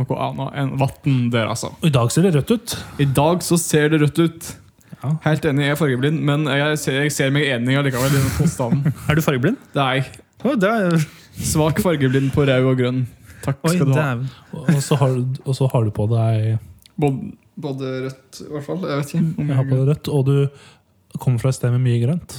[0.00, 1.74] noe annet enn vann der, altså.
[1.82, 2.76] Og I dag ser det rødt ut.
[3.04, 4.54] I dag så ser det rødt ut.
[5.04, 5.10] Ja.
[5.26, 8.30] Helt enig, jeg er fargeblind, men jeg ser, jeg ser meg enig allikevel i den
[8.38, 8.94] påstanden.
[9.10, 9.58] Er du fargeblind?
[9.76, 9.98] Nei.
[10.44, 10.96] Oh, det er,
[11.44, 13.02] Svak fargeblind på rød og grønn.
[13.44, 14.10] Takk oi, skal du ha.
[14.64, 16.54] Og så har, du- og så har du på deg
[16.96, 18.84] Både, både rødt, i hvert fall.
[18.88, 19.48] Jeg vet ikke.
[19.48, 20.36] Jeg har på deg rødt, og du
[21.20, 22.36] kommer fra et sted med mye grønt.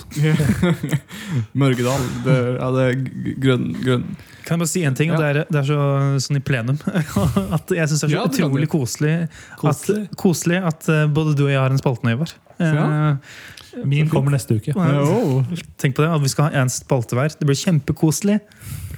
[1.61, 2.07] Mørgedal.
[2.25, 3.67] Det, ja, det er grønn.
[3.81, 4.05] grønn.
[4.45, 5.13] Kan jeg bare si en ting?
[5.13, 5.19] Ja.
[5.21, 5.79] Det er, det er så,
[6.27, 6.77] sånn i plenum
[7.57, 9.13] at jeg syns det er så Ja, det utrolig koselig,
[9.61, 10.05] Koselig.
[10.05, 12.35] At, koselig at eh, både du og jeg har en spalte nå, Ivar.
[12.61, 12.85] Ja.
[12.85, 14.71] Eh, Min kommer neste uke.
[14.77, 15.41] Oh.
[15.81, 17.33] Tenk på det, at vi skal ha en spalte hver.
[17.35, 18.37] Det blir kjempekoselig.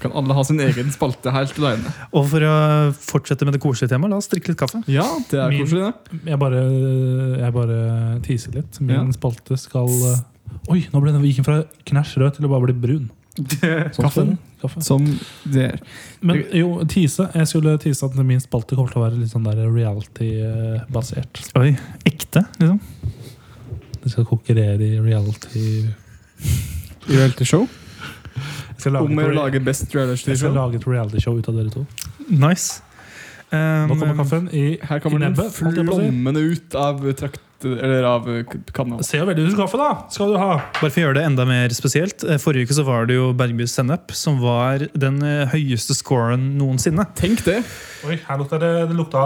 [0.02, 1.92] Kan alle ha sin egen spalte helt alene?
[2.14, 2.56] Og for å
[2.94, 4.84] fortsette med det koselige temaet, la oss drikke litt kaffe.
[4.92, 6.22] Ja, det er Min- koselig, det.
[6.32, 6.64] Jeg bare,
[7.42, 7.78] jeg bare
[8.26, 8.82] teaser litt.
[8.82, 9.06] Min Ja.
[9.18, 9.88] spalte skal
[10.72, 13.10] Oi, nå ble den viken fra knæsj rød til å bare bli brun.
[14.00, 14.38] Kaffen?
[14.62, 14.82] Kaffe.
[14.82, 15.04] Som
[15.46, 15.80] det er.
[16.22, 17.28] Men jo, tise.
[17.36, 21.44] Jeg skulle tise at min spalte kommer til å være litt sånn der reality-basert.
[21.60, 21.76] Oi,
[22.08, 22.80] ekte, liksom?
[24.02, 25.86] Det skal konkurrere i reality
[27.08, 27.68] Reality show.
[28.88, 30.58] Skal lage, Om å lage best reality jeg skal show.
[30.58, 31.86] lage et realityshow ut av dere to.
[32.30, 32.82] Nice.
[33.48, 35.56] Um, Nå kommer kaffen i, Her kommer den nebbet.
[35.64, 36.08] holdt jeg på å si.
[36.10, 37.44] flommende ut av trakt...
[37.64, 38.44] Eller av eh,
[38.76, 39.00] kanna.
[39.02, 39.88] Ser jo veldig ut som kaffe, da!
[40.14, 40.50] Skal du ha.
[40.78, 42.22] Bare for å gjøre det enda mer spesielt.
[42.28, 46.44] eh, Forrige uke så var det jo Bergbys sennep som var den eh, høyeste scoren
[46.60, 47.08] noensinne.
[47.18, 47.64] Tenk det!
[48.06, 49.24] Oi, her lukter det Det lukta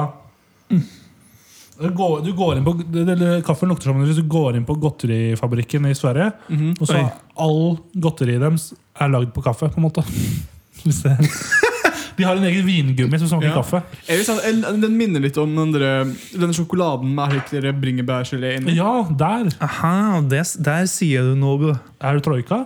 [1.81, 2.75] du går, du går inn på,
[3.47, 6.75] Kaffen lukter som hvis du går inn på godterifabrikken i Sverige, Mhm.
[6.79, 7.09] og så Oi.
[7.37, 9.69] all godteriet deres er lagd på kaffe.
[9.71, 10.03] på en måte
[10.83, 11.17] Hvis det
[12.17, 13.53] De har en egen vingummi som smaker Ja.
[13.61, 13.81] kaffe.
[14.05, 14.17] Si
[14.81, 16.03] Den minner litt om den, der,
[16.37, 18.75] den sjokoladen med der bringebærgelé inni.
[18.75, 21.79] Ja, der Aha, det, der sier du noe.
[22.01, 22.65] er det troika.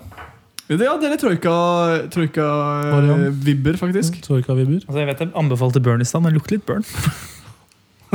[0.68, 4.18] Ja, det er troika-vibber, troika-vibber, faktisk.
[4.26, 4.82] Troika-vibber.
[4.88, 6.84] Altså, jeg vet jeg anbefalte burn i stad, men lukter litt burn.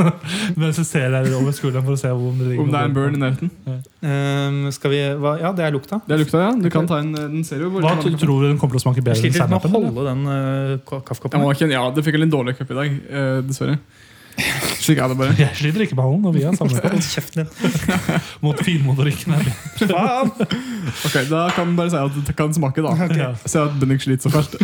[0.59, 2.89] Mens så ser deg over skulderen for å se om det ligger Om det er
[2.89, 3.51] en burn i nærheten.
[4.01, 6.01] Um, skal vi, hva, ja, det er lukta.
[6.07, 6.51] Det er lukta, ja.
[6.57, 9.03] Du kan ta en, den ser jo Hva tror du den kommer til å smake
[9.03, 11.49] bedre enn sliter litt med å holde den uh, kaffekoppen.
[11.55, 13.79] ikke, ja, det fikk en litt dårlig cup i dag, uh, dessverre.
[14.81, 15.35] Slik er det bare.
[15.43, 16.79] Jeg sliter ikke med hånden, når vi er sammen.
[16.85, 18.21] Hold kjeften din.
[18.41, 19.35] mot finmotorikken.
[19.81, 20.31] Faen!
[21.05, 22.95] Ok, Da kan vi bare si at det kan smake, da.
[23.17, 23.33] Ja.
[23.45, 24.57] Se at Bennik sliter så fælt.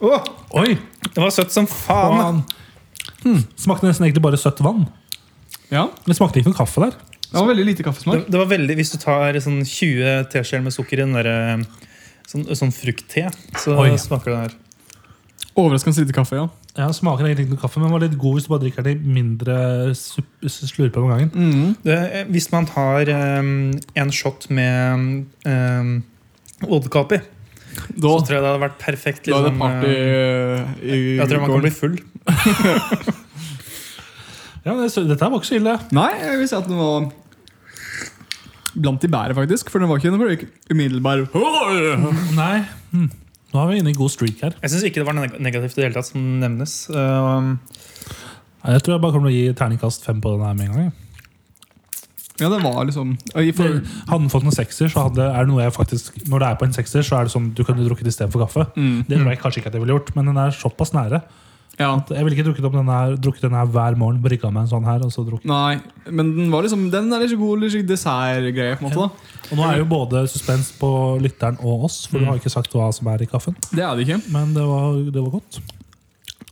[0.00, 0.20] Oh.
[0.60, 0.76] Oi!
[1.16, 2.20] Det var søtt som faen!
[2.20, 2.42] Faen.
[3.24, 3.42] Hmm.
[3.58, 4.86] Smakte nesten egentlig bare søtt vann.
[5.72, 6.94] Ja, Det smakte ikke noe kaffe der.
[7.26, 8.26] Det var veldig lite Det, kaffesmak.
[8.30, 11.64] det var veldig, Hvis du tar sånn 20 teskjeer med sukker i den der, eh,
[12.30, 13.26] sånn, sånn fruktte,
[13.58, 13.96] så Oi.
[13.98, 14.54] smaker det her.
[15.56, 16.48] Overraskende lite kaffe, ja.
[16.76, 18.84] Ja, det smaker egentlig ikke noe kaffe, men var litt god hvis du bare drikker
[18.84, 19.56] den i mindre
[19.96, 21.30] sup- slurper om gangen.
[21.32, 21.76] Mhm.
[21.82, 26.04] Det, eh, hvis man tar um, en shot med um,
[26.60, 27.20] vodka oppi,
[27.76, 29.26] Da, så tror jeg det hadde vært perfekt.
[29.28, 31.96] da er det liksom, party uh, i jeg tror man kan bli full.
[34.66, 35.76] Ja, det, Dette var ikke så ille.
[35.94, 37.04] Nei, jeg vil si at den var
[38.76, 39.70] blant de bedre, faktisk.
[39.70, 41.22] For den var ikke noe umiddelbar.
[42.34, 42.56] Nei.
[42.90, 43.06] Hmm.
[43.54, 44.56] Nå er vi inne i god streak her.
[44.64, 46.74] Jeg syns ikke det var neg- negativt i det hele tatt, som nevnes.
[46.90, 47.54] Uh,
[48.66, 50.74] Jeg tror jeg bare kommer til å gi terningkast fem på den her med en
[50.80, 50.90] gang.
[52.40, 53.78] Ja, det var liksom for,
[54.10, 56.60] Hadde den fått en sekser, så hadde, er det noe jeg faktisk Når det er
[56.60, 58.66] på en sekser, så er det sånn du kunne drukket istedenfor kaffe.
[58.76, 59.06] mm.
[59.08, 61.22] Det tror jeg kanskje ikke at jeg ville gjort, men den er såpass nære.
[61.76, 61.90] Ja.
[62.08, 64.70] Jeg ville ikke drukket, opp den her, drukket den her hver morgen, brygga med en
[64.70, 65.02] sånn her.
[65.12, 65.24] Så.
[65.44, 65.76] Nei,
[66.08, 69.88] men den var liksom Den er litt god liksom dessertgreie, da Og nå er jo
[69.90, 70.88] både suspens på
[71.22, 73.56] lytteren og oss, for du har ikke sagt hva som er i kaffen.
[73.68, 74.22] Det er det ikke.
[74.32, 75.60] Men det var, det var godt.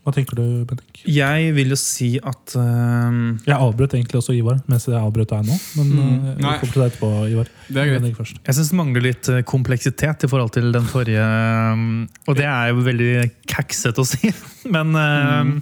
[0.05, 0.99] Hva tenker du, Bendik?
[1.09, 3.15] Jeg vil jo si at eh,
[3.49, 5.57] Jeg avbrøt egentlig også Ivar mens jeg avbrøt deg nå.
[5.79, 7.49] Men Mm, eh, jeg kommer til deg etterpå, Ivar.
[7.69, 8.17] Det er greit.
[8.19, 8.41] Først.
[8.45, 11.25] Jeg syns det mangler litt eh, kompleksitet i forhold til den forrige.
[11.73, 11.87] um,
[12.29, 13.11] Og det er jo veldig
[13.49, 14.29] kaksete å si,
[14.77, 15.53] men eh,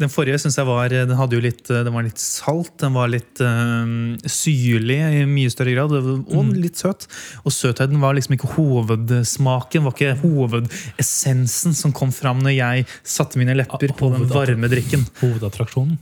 [0.00, 3.10] den forrige syns jeg var Den hadde jo litt Den var litt salt, den var
[3.12, 3.90] litt eh,
[4.30, 7.08] syrlig i mye større grad, og litt søt.
[7.44, 13.40] Og søtheten var liksom ikke hovedsmaken, var ikke hovedessensen som kom fram når jeg satte
[13.40, 15.04] mine lepper på den varme drikken.
[15.20, 15.98] Hovedattraksjonen.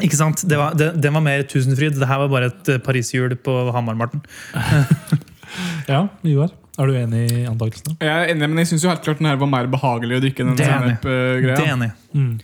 [0.00, 0.44] Ikke sant?
[0.48, 1.98] Det var, det, den var mer Tusenfryd.
[1.98, 4.24] Det her var bare et eh, pariserhjul på Hamarmarten.
[5.88, 6.52] Ja, Ivar.
[6.78, 7.96] Er du enig i antakelsene?
[8.00, 10.44] Jeg er enig, men jeg syns helt klart den her var mer behagelig å drikke
[10.44, 11.56] enn den sennep-greia.
[11.58, 11.90] er enig.
[12.14, 12.34] Mm.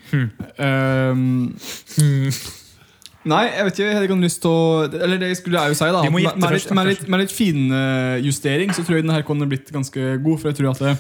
[0.59, 1.57] Um,
[3.27, 3.87] Nei, jeg vet ikke.
[3.87, 6.03] Jeg hadde ikke lyst til å Eller det skulle jeg jo si, da.
[6.05, 9.72] Med, med, litt, med, litt, med litt finjustering så tror jeg den her kunne blitt
[9.74, 10.43] ganske god.
[10.43, 10.93] For jeg tror at det,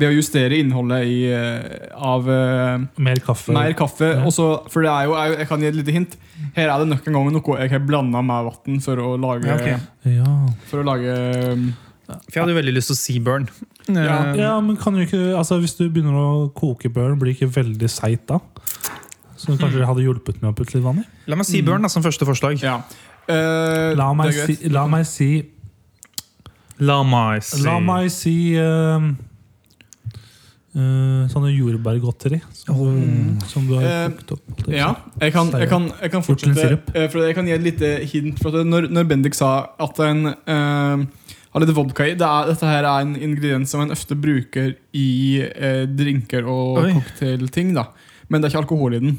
[0.00, 3.52] ved å justere innholdet i, eh, av eh, Mer kaffe.
[3.54, 4.24] mer kaffe Ja.
[4.24, 6.16] også, For det er jo, jeg, jeg kan gi et lite hint.
[6.56, 9.46] Her er det nok en gang noe jeg har blanda med vann for å lage,
[9.46, 9.78] Ja, okay.
[10.16, 10.32] Ja.
[10.70, 11.16] For å lage
[12.26, 13.48] For jeg hadde jo veldig lyst til å si burn.
[13.88, 14.18] Ja.
[14.32, 17.40] Eh, ja, men kan du ikke altså, Hvis du begynner å koke børn, blir det
[17.40, 18.38] ikke veldig seigt da?
[19.42, 21.06] Så kanskje det hadde hjulpet med å putte litt vann i?
[21.30, 22.62] La meg si burn da, som første forslag.
[22.62, 22.78] Ja.
[23.26, 25.28] Uh, La meg si, la meg si,
[26.82, 27.60] La meg si.
[27.62, 29.04] la meg si uh,
[30.74, 33.44] uh, Sånne jordbærgodteri som, mm.
[33.46, 34.64] som du har kokt opp.
[34.66, 34.90] å Ja,
[35.22, 37.06] jeg kan, jeg kan, jeg kan fortsette.
[37.14, 38.42] For jeg kan gi et lite hint.
[38.42, 39.52] For at når, når Bendik sa
[39.82, 41.06] at en eh,
[41.52, 44.72] har litt vodka i det er, Dette her er en ingrediens som en ofte bruker
[44.96, 46.94] i eh, drinker og Oi.
[46.96, 47.74] cocktailting.
[47.76, 47.90] da
[48.28, 49.18] Men det er ikke alkohol i den.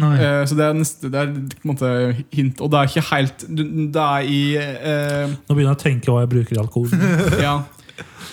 [0.00, 1.90] Eh, så det er, neste, det er på en måte
[2.36, 2.60] hint.
[2.60, 6.22] Og det er ikke helt Det er i eh, Nå begynner jeg å tenke hva
[6.24, 6.94] jeg bruker i alkohol.
[7.46, 7.58] Ja.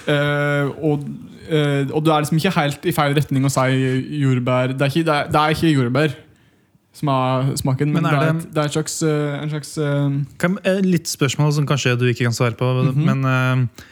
[0.08, 1.04] Eh, og,
[1.52, 3.66] eh, og du er liksom ikke helt i feil retning å si
[4.22, 4.76] jordbær.
[4.78, 6.16] Det er ikke, det er, det er ikke jordbær
[6.98, 10.18] smaken, men, Men er det, det- er, det er en slags, eh, en slags eh,
[10.42, 12.66] Kan, eh, litt spørsmål som kanskje du ikke kan svare på.
[12.92, 13.06] Mhm.
[13.06, 13.84] Men eh,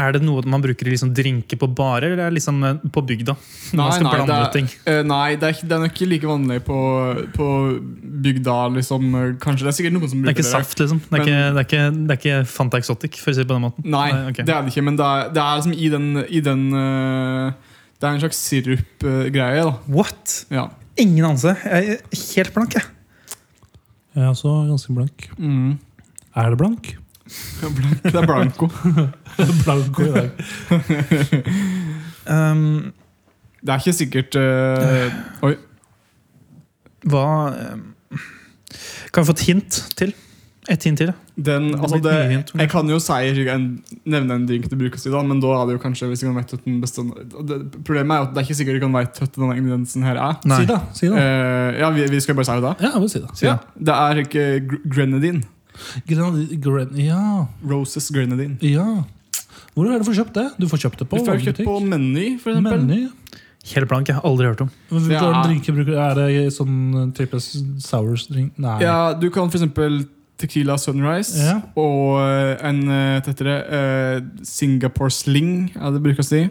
[0.00, 2.62] er det noe man bruker i liksom drinker på barer, eller er det liksom
[2.94, 3.34] på bygda?
[3.76, 4.36] Nei, nei, det
[4.88, 6.78] er, nei det, er det er nok ikke like vanlig på,
[7.36, 7.48] på
[8.24, 8.56] bygda.
[8.78, 9.10] Liksom,
[9.42, 11.02] kanskje Det er sikkert noen som Det er bruker ikke saft, liksom?
[11.04, 13.44] Det er, Men- ikke, det er, ikke, det er ikke Fanta Exotic, for å si
[13.44, 13.84] det på den måten?
[13.92, 14.40] Nei, ok.
[14.40, 16.64] det er det ikke, men det er, det er liksom i den, i den
[18.00, 19.66] Det er en slags sirupgreie.
[19.92, 20.46] What?
[20.50, 20.70] ja.
[20.98, 21.54] Ingen anelse.
[21.64, 21.96] Jeg er
[22.36, 22.82] helt blank, jeg.
[24.14, 25.30] Jeg er også ganske blank.
[25.38, 25.78] mm.
[26.36, 26.96] Er det blank?
[27.60, 28.68] Blank, Det er blanco.
[29.64, 30.30] Blanco i dag.
[32.30, 32.92] Um,
[33.60, 35.56] Det er ikke sikkert uh, Oi.
[37.10, 37.22] hva
[37.74, 37.80] um,
[39.12, 40.12] Kan vi få et hint til?
[40.70, 41.10] Et hint til?
[41.10, 41.14] ja.
[41.32, 42.12] Den, altså det,
[42.52, 43.14] jeg kan jo si
[44.04, 46.28] nevne en drink det brukes i, da, men da er det jo kanskje hvis jeg
[46.28, 47.14] kan vite den bestand,
[47.48, 47.56] det,
[47.86, 50.20] Problemet er jo at det er ikke sikkert du kan vite hva denne ingrediensen her
[50.20, 50.36] er.
[50.44, 50.58] Nei.
[50.60, 50.78] Si det.
[50.98, 51.16] Si da.
[51.16, 52.74] Uh, ja, vi, vi skal bare si det.
[52.84, 53.32] Ja, bare si det.
[53.40, 55.42] Si Ja, det er ikke gr- grenadine.
[56.04, 58.58] Grenadi- gren ja, Roses grenadine.
[58.60, 58.86] ja.
[59.72, 60.48] Hvor er det du får kjøpt det?
[60.60, 62.82] Du får kjøpt det på Du får kjøpt på Meny, for eksempel.
[62.84, 63.06] Meny.
[63.72, 64.70] Helt blank, jeg har aldri hørt om.
[65.08, 65.22] Ja.
[65.40, 68.58] Er det sånn type sours-drink?
[68.60, 68.80] Nei.
[68.84, 70.02] Ja, du kan for eksempel
[70.40, 71.58] Tequila Sunrise Ja.
[71.78, 76.46] og eh, en uh, tettere, eh, Singapore Sling, er det brukes si.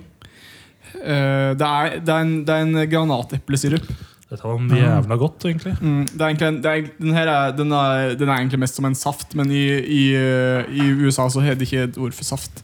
[1.02, 3.90] Uh, det, er, det, er en, det er en granateplesirup.
[4.32, 5.74] Dette var jævla godt, egentlig.
[5.82, 8.62] Mm, det er egentlig en, det er, den her er, den er, den er egentlig
[8.64, 12.00] mest som en saft, men i, i, eh, i USA så heter det ikke et
[12.00, 12.64] ord for saft.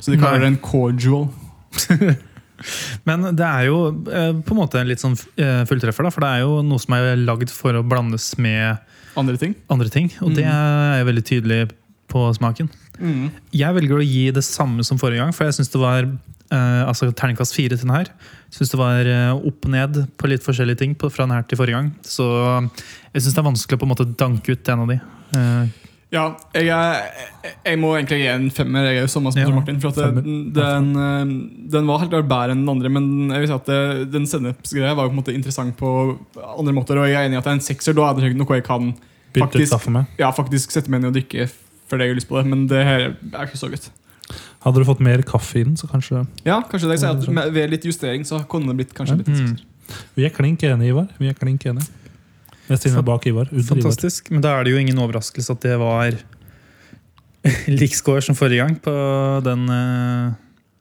[0.00, 0.46] Så de kaller Nei.
[0.46, 1.28] det en cordial.
[3.08, 6.24] Men det er jo eh, på en måte en litt sånn eh, fulltreffer, da, for
[6.24, 8.78] det er jo noe som er lagd for å blandes med
[9.18, 9.54] Andre ting.
[9.70, 10.10] andre ting.
[10.24, 11.60] Og det er veldig tydelig
[12.12, 12.68] på smaken.
[13.00, 13.30] Mm.
[13.56, 16.82] Jeg velger å gi det samme som forrige gang, for jeg syns det var eh,
[16.84, 18.10] altså terningkast fire til den her.
[18.52, 21.46] Syns det var eh, opp og ned på litt forskjellige ting på, fra den her
[21.48, 21.92] til forrige gang.
[22.04, 22.26] Så
[23.12, 24.98] jeg syns det er vanskelig å på en måte danke ut en av de.
[25.38, 28.84] Eh, Ja, jeg, er, jeg, må egentlig gi en femmer.
[28.90, 29.78] Jeg er jo samme som Ja, Martin.
[29.80, 31.30] For at det, den, eh,
[31.72, 33.78] den var helt klart bedre enn den andre, men jeg vil si at det,
[34.12, 35.94] den sennepsgreia var jo på en måte interessant på
[36.44, 37.00] andre måter.
[37.00, 37.96] Og jeg er enig i at det er en sekser.
[37.96, 38.92] Da er det noe jeg kan
[39.32, 39.72] Faktisk.
[40.20, 41.46] ja, faktisk sette meg ned og drikke
[41.88, 42.44] fordi jeg har lyst på det.
[42.48, 43.88] Men det her er ikke så godt.
[44.64, 47.32] Hadde du fått mer kaffe i den, så kanskje Ja, kanskje det jeg sier at
[47.36, 49.56] med, Ved litt justering så kunne det blitt kanskje litt mm,
[50.16, 51.08] Vi er klink enige, Ivar.
[51.18, 51.88] Vi er klink enige.
[52.68, 53.50] Jeg stiller meg bak Ivar.
[53.50, 53.72] Fantastisk.
[53.72, 53.82] Ivar.
[53.82, 54.30] fantastisk.
[54.32, 56.16] Men da er det jo ingen overraskelse at det var
[57.80, 58.94] lik score som forrige gang på
[59.46, 60.32] den uh,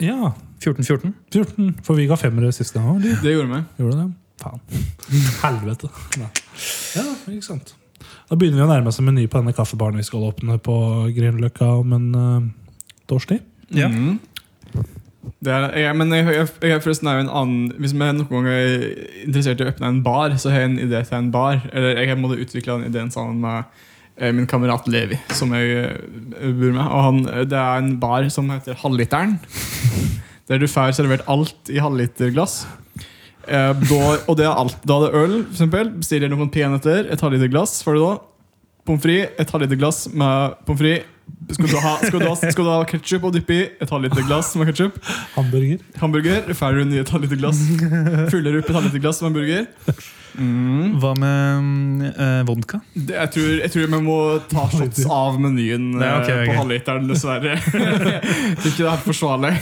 [0.01, 0.33] Ja.
[0.61, 1.13] 14-14.
[1.33, 1.69] 14.
[1.81, 3.05] For vi ga femmere sist gang òg.
[3.23, 3.61] Det gjorde vi.
[3.81, 4.09] Gjorde det?
[4.41, 4.61] Faen.
[5.43, 5.89] Helvete.
[6.21, 6.29] Nei.
[6.97, 7.73] Ja, ikke sant.
[8.29, 10.75] Da begynner vi å nærme oss en meny på denne kaffebaren vi skal åpne på
[11.17, 13.41] Grünerløkka om en uh, års tid.
[13.73, 13.89] Ja.
[13.91, 14.19] Mm.
[15.45, 18.47] Er, jeg, men jeg, jeg, jeg forresten er jo en annen Hvis jeg noen gang
[18.49, 18.85] er
[19.21, 21.61] interessert i å åpne en bar, så har jeg en idé til en bar.
[21.73, 23.63] Eller jeg har utvikle den ideen sammen med
[24.17, 26.83] eh, min kamerat Levi, som jeg eh, bor med.
[26.85, 29.37] Og han, det er en bar som heter Halvliteren.
[30.49, 32.65] Der du får servert alt i halvliterglass.
[33.47, 34.81] Eh, da, og det er alt.
[34.83, 35.93] Da er det øl, for eksempel.
[36.01, 37.77] Bestiller noen peanøtter, et halvliterglass.
[37.85, 38.11] Får du da
[38.81, 41.07] Pommes frites, et halvliterglass med pommes frites.
[41.51, 43.61] Skal du ha, skal du ha, skal du ha ketsjup å dyppe i?
[43.83, 44.93] Et halvliterglass med ketsjup.
[45.35, 45.79] Hamburger.
[45.99, 46.53] Hamburger.
[46.55, 47.59] Får du en ny et halvliterglass.
[48.33, 49.63] Fyller opp et halvliterglass med hamburger.
[50.39, 50.93] Mm.
[51.01, 52.77] Hva med eh, vodka?
[52.93, 54.17] Det, jeg, tror, jeg tror vi må
[54.51, 56.47] ta shots av menyen Nei, okay, okay.
[56.47, 57.53] på halvliteren, dessverre.
[57.61, 59.53] Jeg tror ikke det er forsvarlig.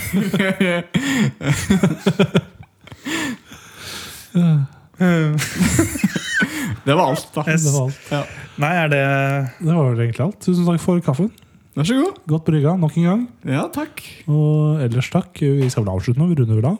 [6.84, 7.44] Det var alt, da.
[7.48, 7.64] Yes.
[7.64, 8.00] Det var alt.
[8.10, 8.22] Ja.
[8.60, 9.04] Nei, er det
[9.58, 10.40] Det var vel egentlig alt.
[10.44, 11.30] Tusen takk for kaffen.
[11.76, 12.16] Vær så god.
[12.28, 13.20] Godt brygga nok en gang.
[13.46, 14.02] Ja, takk.
[14.26, 15.38] Og ellers takk.
[15.40, 16.26] Vi skal vel avslutte nå.
[16.32, 16.78] Vi runder vel av.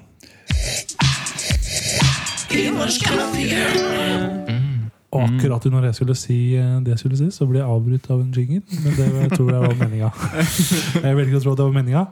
[5.10, 8.04] Og akkurat når jeg skulle si eh, det jeg skulle si, så ble jeg avbrutt
[8.14, 8.60] av en jingle.
[8.84, 10.10] Men det tror jeg var meninga.
[11.06, 12.04] Jeg velger å tro at det var meninga.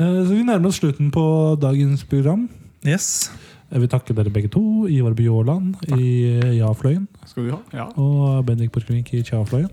[0.00, 1.24] Eh, Så vi nærmer oss slutten på
[1.60, 2.46] dagens program.
[2.86, 3.28] Yes.
[3.72, 4.60] Jeg vil takke dere begge to.
[4.86, 7.06] Ivar Bjåland i eh, Ja-fløyen.
[7.26, 7.58] Skal du ha?
[7.74, 7.86] Ja.
[7.98, 9.70] Og Bendik Borchgrevink i Tja-fløyen.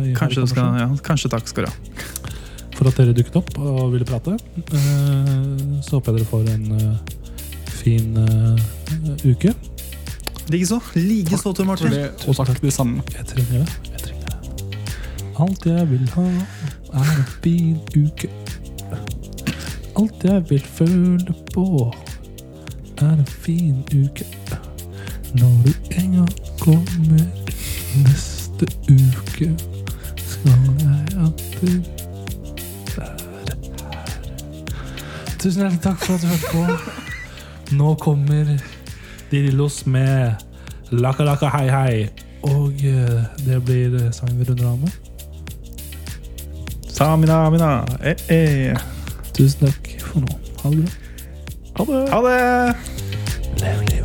[0.00, 1.76] eh, Kanskje, du skal, ja, kanskje takk skal du ha.
[2.76, 4.34] For at dere dukket opp og ville prate.
[4.56, 6.98] Eh, Så håper jeg dere får en
[7.70, 8.18] fin
[9.24, 9.54] uke.
[10.50, 10.80] Likeså.
[10.94, 11.94] Likeså, Tor Martin.
[12.28, 13.02] og takk det samme.
[13.14, 13.78] Jeg trenger det.
[13.92, 14.36] Jeg trenger det.
[15.38, 16.26] Alt jeg vil ha,
[16.96, 18.28] er en fin uke.
[19.96, 21.64] Alt jeg vil føle på,
[23.02, 24.26] er en fin uke.
[25.34, 26.28] Når du en gang
[26.60, 27.26] kommer
[28.04, 29.56] neste uke,
[30.16, 31.82] skal jeg alltid
[32.96, 33.56] være her.
[35.38, 36.66] Tusen hjertelig takk for at du hørte på.
[37.76, 38.56] Nå kommer
[39.30, 40.32] De Lillos med
[40.90, 42.08] Laka Laka Hei Hei.
[42.42, 44.90] Og eh, det blir eh, sangen vi runder av med.
[46.88, 47.84] Samina, amina.
[48.00, 48.78] Eh, eh.
[49.34, 50.38] Tusen takk for nå.
[50.62, 51.05] Ha det bra.
[51.78, 51.84] Ha
[52.22, 52.74] det!
[53.60, 53.95] Levende.